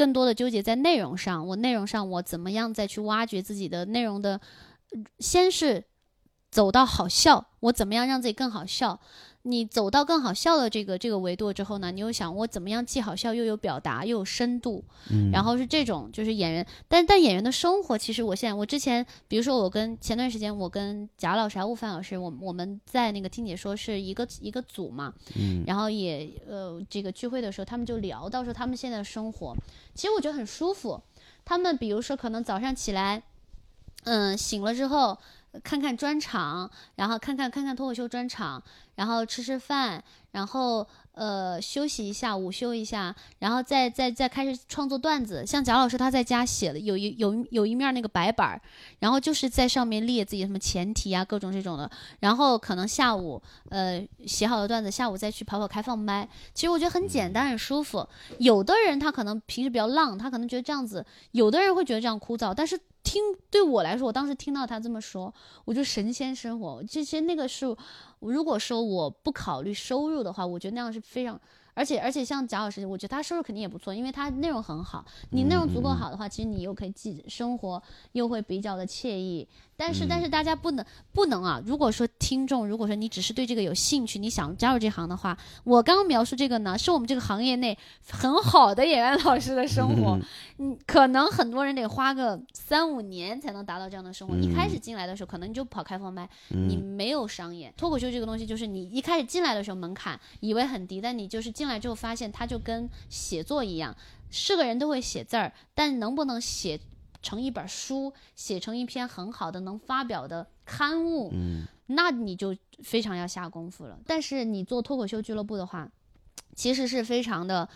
[0.00, 1.46] 更多的纠结在内容上。
[1.48, 4.40] 我内容上我怎么样再去挖掘自己的内容的，
[5.18, 5.84] 先是
[6.50, 8.98] 走到好笑，我怎么样让自己更好笑。
[9.42, 25.64] 你走到更好笑的这个这个维度之后呢，你又想我怎么样既好笑又有表达又有深度，嗯，然后是这种，就是演员，但但演员的生活，其实我现在我之前，比如说我跟前段时间我跟贾老师还有悟饭老师，我我们在那个听姐说是一个一个组嘛，嗯。
[25.66, 29.56] 然后也呃这个聚会的时候，他们就聊到说他们现在的生活，
[29.94, 31.00] 其实我觉得很舒服。
[31.46, 33.22] 他们比如说可能早上起来，
[34.04, 35.18] 嗯，醒了之后
[35.64, 38.62] 看看专场，然后看看看看脱口秀专场，
[38.94, 45.44] 然后吃吃饭，然后呃休息一下，午休一下，然后再再再开始创作段子。
[45.44, 48.60] 像贾老师他在家写的有一有一有一面那个白板，
[49.00, 51.90] 然后就是在上面列自己什么前提啊各种这种的，
[52.20, 56.28] 然后可能下午呃写好的段子，下午再去跑跑开放麦。
[56.54, 58.08] 其实我觉得很简单很舒服。
[58.38, 65.32] 有的人他可能平时比较浪，他可能觉得这样子，有的人会觉得这样枯燥，但是听对我来说，我当时听到他这么说，
[65.64, 66.82] 我就神仙生活。
[66.84, 67.74] 其实那个是，
[68.20, 71.40] 如果说我不考虑收入的话，我觉得那样是非常。
[71.74, 75.04] 而且而且像贾老师，我觉得他收入肯定也不错，因为他内容很好。
[75.30, 79.46] 你内容足够好的话，其实你又可以记生活，又会比较的惬意。
[79.76, 81.58] 但是但是大家不能不能啊！
[81.64, 87.78] 如果说听众，如果说你只是对这个有兴趣，你想加入这行的话，我刚刚描述这个呢，是我们这个行业内
[88.10, 90.18] 很好的演员老师的生活。
[90.58, 94.36] 嗯，可能很多人得花个三五年才能达到这样的生活。
[94.36, 103.94] 一开始进来的时候，可能你就跑开放麦，你没有商演脱口秀这个东西，就是你一开始进来的时候门槛以为很低，但你就是进来之后发现它就跟写作一样，
[104.30, 106.80] 是个人都会写字儿，但能不能写
[107.20, 113.98] 成一本书，写成一篇很好的能发表的刊物，嗯那你就非常要下功夫了。
[114.06, 115.86] 但是你做脱口秀俱乐部的话，
[116.54, 117.68] 其实是非常的。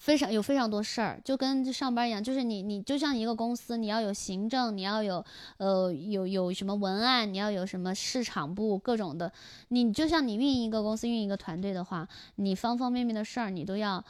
[0.00, 5.22] 非常有非常多事儿，就跟上班一样，就是你你就像一个公司，你要有行政，你要有
[5.58, 9.30] 呃有有什么文案，你要有什么市场部各种的，
[9.68, 14.02] 你就像你运营一个公司、运营一个团队的话，你方方面面的事儿你都要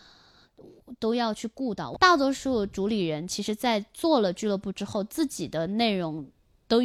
[1.01, 1.93] 都要去顾到。
[1.95, 6.25] 大多数主理人其实，在做了俱乐部之后，自己的内容
[6.69, 6.79] 都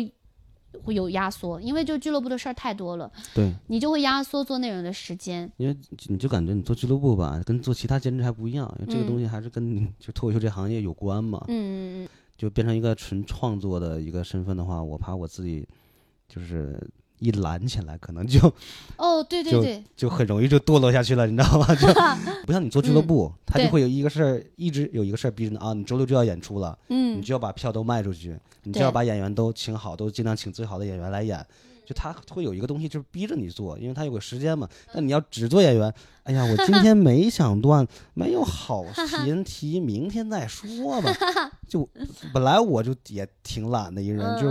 [0.84, 5.50] 会有压缩，因为就俱乐部的事儿太多了，对，你就会压缩做内容的时间。
[5.58, 11.44] 因为你就感觉你做俱乐部吧，跟做其他兼职还不一样，因为这个嗯东西还是跟你就脱口秀这行业有关嘛。
[11.48, 15.66] 嗯嗯嗯就变成一个纯创作的一个身份的话，我怕我自己
[16.28, 16.78] 就是
[17.20, 18.40] 一拦起来，可能就
[18.98, 21.68] 嗯，哦，对对就对，就很容易就堕落下去了，你知道吗？
[21.76, 21.88] 就
[22.46, 31.46] 不像你做俱乐部，他就会有一个事儿，一直有一个事儿逼着你啊，你周六就要演出了，嗯你嗯，就要把票都卖出去，你就要把演员都请好，都尽量请最好的演员来演。
[31.88, 34.68] 就他会有一个东西，就是逼着你做，因为他有个时间嘛。
[34.92, 35.94] 但你要只做演员，
[36.24, 38.84] 哎呀，我今 天没想断，没有好
[39.24, 41.14] 前提，明天再说吧。
[41.68, 41.88] 就
[42.34, 44.48] 本来我就也挺懒的一个人，就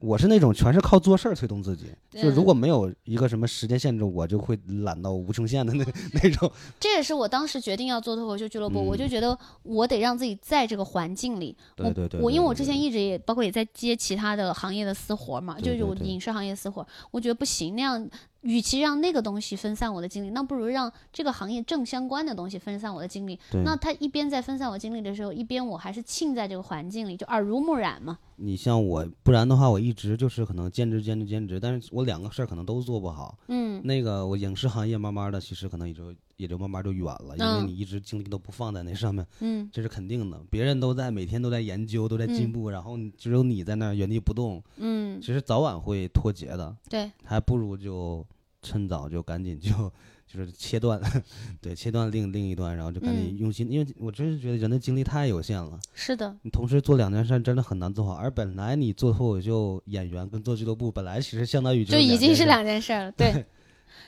[0.00, 5.84] 我是那种全是靠做事儿推动自己，就如果没有一个什么时间限制，我就会懒到无穷限的那
[6.22, 6.50] 那种。
[6.78, 11.56] 这也是我当时决定要做脱口秀俱乐部，嗯我就觉得我得让自己在这个环境里。
[11.76, 18.08] 对对对我我因为我之前一直也包括也在接其他的行业的私活嘛，对就是我对对影视行业私活，我觉得不行，那样
[18.42, 23.38] 与其让那个东西分散我的精力，那不如让这个行业正相关的东西分散我的精力。
[23.64, 28.18] 那他一边在分散我精力的时候，一边我还是浸在这个环境里，就耳濡目染嘛。
[28.36, 33.36] 你像我，不然的话，我一直就是可能兼职兼职兼职，但是我两个事儿可能都做不好。
[33.48, 40.40] 嗯那个我影视行业慢慢的，其实可能也就也就慢慢就远了，因为嗯你一直精力都不放在那上面，嗯这是肯定的。
[40.48, 48.26] 别人都在每天都在研究，都在进嗯步，然后只有你在那儿原地不动，嗯，其实早晚会脱节的，对，还不如就
[48.62, 49.70] 趁早就赶紧就
[50.26, 51.00] 就是切断，
[51.60, 55.78] 对，切断另另一端，然后就赶紧嗯用心，因为我真是觉得人的精力太有限了。
[55.92, 63.10] 是的，你同时做两件事真的很难做好，而本来你做脱口秀演员跟做俱乐部本来其实相当于就已经是两件事了。
[63.12, 63.44] 对，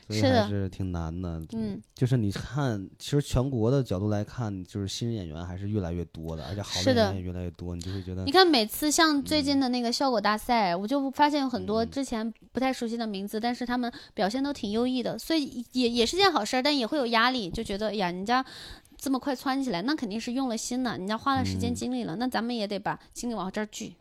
[0.09, 1.41] 是的还是挺难的。
[1.53, 18.45] 嗯，就是你看，其实全国的角度来看，就是新人演员还是越来越多的，而且好的演员也越来越多，你就会觉得你看，每次像最近的那个效果大赛，我就发现有很多嗯之前不太熟悉的名字，但是他们表现都挺优异的，所以也也是件好事儿，但也会有压力，就觉得哎呀，人家
[18.97, 23.95] 这么快窜起来，那肯定是用了心了，人家花了时间嗯精力了，那咱们也得把精力往这儿聚。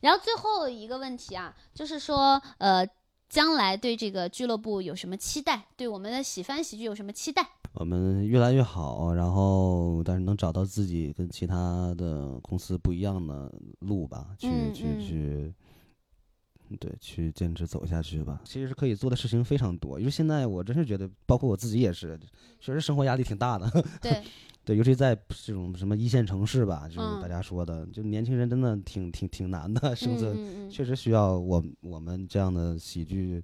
[0.00, 2.86] 然后最后一个问题啊，就是说，呃，
[3.30, 5.66] 将来对这个俱乐部有什么期待？
[5.76, 7.48] 对我们的喜翻喜剧有什么期待？
[7.74, 15.54] 我们越来越好，然后但是能找到自己跟其他的公司不一样的路吧，去、去去。
[16.78, 18.40] 对，去坚持走下去吧。
[18.44, 22.18] 其实可以做的事情非常多，因为现在我真是觉得，包括我自己也是，
[22.60, 23.68] 确实生活压力挺大的。
[24.00, 24.22] 对，
[24.70, 33.42] 对，尤其在这种什么一线城市吧，就是嗯大家说的，就年轻人真的挺挺挺难的 生存，嗯嗯确实需要我我们这样的喜剧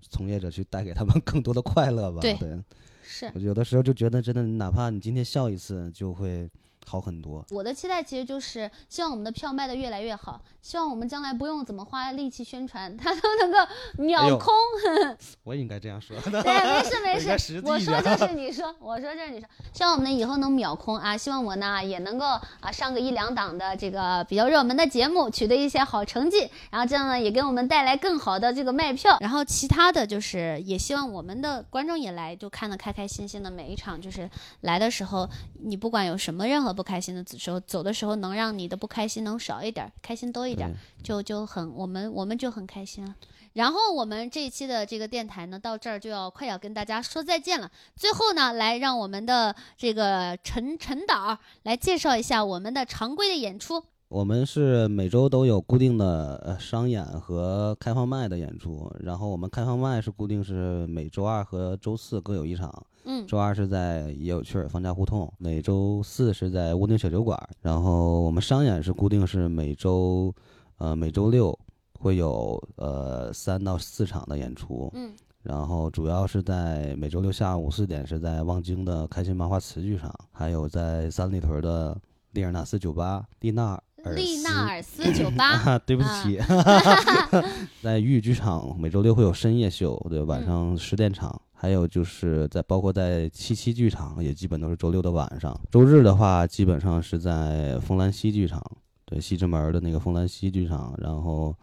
[0.00, 2.20] 从业者去带给他们 更多的快乐吧。
[2.20, 2.60] 对对，
[3.04, 6.50] 是，我有的时候就觉得，真的，哪怕你今天笑一次，就会
[6.84, 7.44] 好很多。
[7.50, 13.58] 我的期待其实就是希望我们的票卖的越来越好，希望我们将来不用怎么花力气宣传，它都能够
[14.02, 14.52] 秒空。
[15.44, 16.16] 我也应该这样说。
[16.20, 21.16] 对，没事没 事，我说就是你说，我说就是你说，希望我们以后能秒空啊！
[21.16, 22.26] 希望我呢也能够
[22.60, 29.16] 啊上个一两档的这个比较热门的节目，取得一些好成绩，然后这样呢也给我们带来更好的这个卖票。
[29.20, 34.28] 然后其他的就是也希望我们的观众也来，就看得开开心心的每一场，就是
[34.60, 35.28] 来的时候
[35.62, 43.14] 你不管有什么任何不开心的时候，走的时候能让你的不开心能少一点儿，开心多一点儿，就就很我们我们就很开心了。
[43.52, 47.70] 然后我们这一期的这个电台呢，到这儿就要快要跟大家说再见了。
[47.94, 53.84] 最后呢，来让我们的这个陈陈导来介绍一下我们的常规的演出。
[54.08, 70.32] 我们是每周都有固定的呃商演和开放麦的演出，然后我们开放麦是固定是每周二和周四各有一场，嗯，周二是在也有趣儿方家胡同，每周四是在屋顶小酒馆，然后我们商演是固定是每周
[70.78, 71.58] 呃每周六
[71.98, 81.98] 会有呃三到四场的演出，嗯，然后主要是在每周六下午四点是在望京的开心麻花词剧场，还有在三里屯的
[82.30, 83.82] 丽尔纳斯酒吧丽娜尔
[84.12, 87.48] 丽斯娜尔斯酒吧， 啊，对不起啊起
[87.82, 91.40] 在豫剧场每周六会有深夜秀，对，晚嗯上十点场。
[91.56, 95.58] 还有就是在包括在七七剧场，也基本都是周六的晚上。
[95.70, 98.62] 周日的话，基本上是在丰兰西剧场，
[99.06, 100.94] 对，西直门的那个丰兰西剧场。
[100.98, 101.56] 然后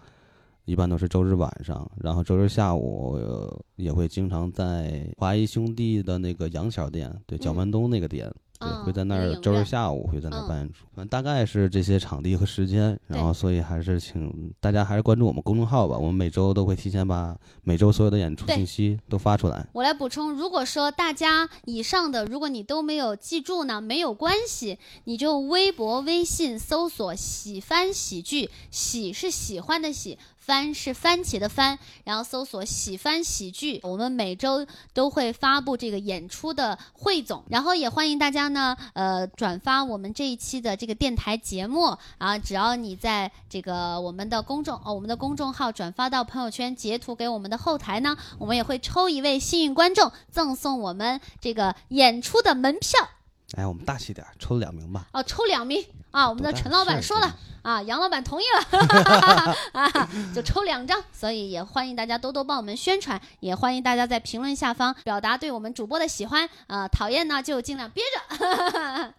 [0.65, 8.31] 一般都是周日晚上，然后周日下午、呃也会经常在华谊兄弟的那个杨桥店，对，角嗯门东那个店，
[8.61, 19.67] 对，嗯会在那儿周日下午会在那儿嗯办演出，反正大概是这些场地和时间，然后所以还是请大家还是关注我们公众号吧，我们每周都会提前把每周所有的演出信息都发出来。
[19.73, 41.95] 我来补充，如果说大家以上的，如果你都没有记住呢，没有关系，你就微博、微信搜索“喜番喜剧”，喜是喜欢的喜，番是番茄的番，然后搜索“喜番喜剧”，我们每周都会发布这个演出的汇总，然后也欢迎大家呢，呃，转发我们这一期的这个电台节目。
[42.17, 53.09] 啊，只要你在这个我们的公众哦，我们的公众号转发到朋友圈，截图给我们的后台呢，我们也会抽一位幸运观众，赠送我们这个演出的门票
[53.57, 55.05] 哎，我们大气点儿，抽两名吧。
[55.11, 56.27] 哦，抽两名啊！
[56.29, 68.37] 我们的陈老板说了啊，杨老板同意了啊，就抽两张，所以也欢迎大家多多帮我们宣传，也欢迎大家在评论下方表达对我们主播的喜欢啊、讨厌呢就尽量憋着。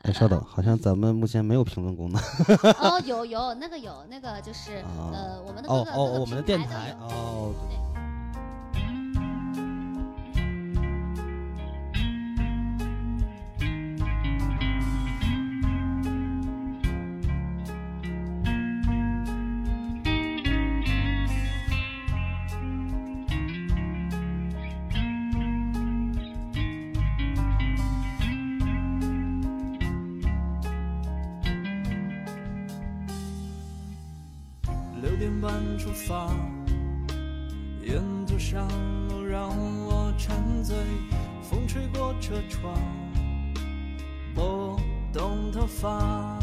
[0.03, 2.23] 哎，稍等， 好像咱们目前没有评论功能。
[2.79, 7.53] 哦， 有有那个有那个就是啊呃我们的各哦哦，我们的电台哦。
[7.69, 7.77] 对
[35.23, 36.35] 点半出发，
[37.81, 38.67] 沿途上
[39.09, 39.49] 路让
[39.87, 40.77] 我沉醉，
[41.49, 42.75] 风吹过车窗，
[44.35, 44.77] 拨
[45.13, 46.37] 动头发，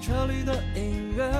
[0.00, 1.30] 车里的音乐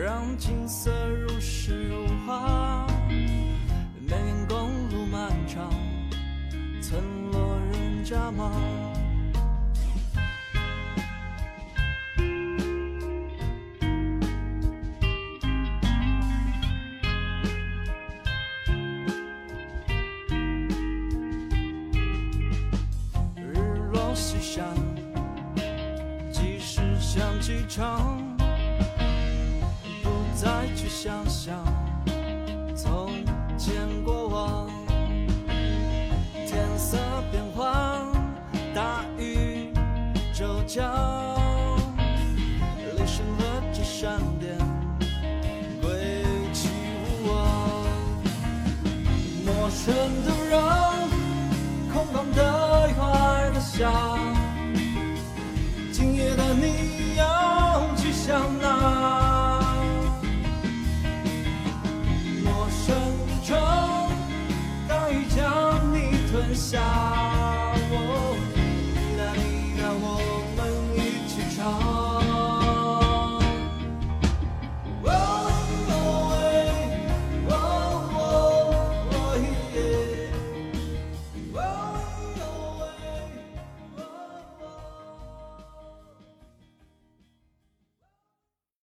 [0.00, 5.68] 让景色如诗如画，绵延公路漫长，
[6.80, 7.02] 村
[7.32, 8.52] 落人家吗？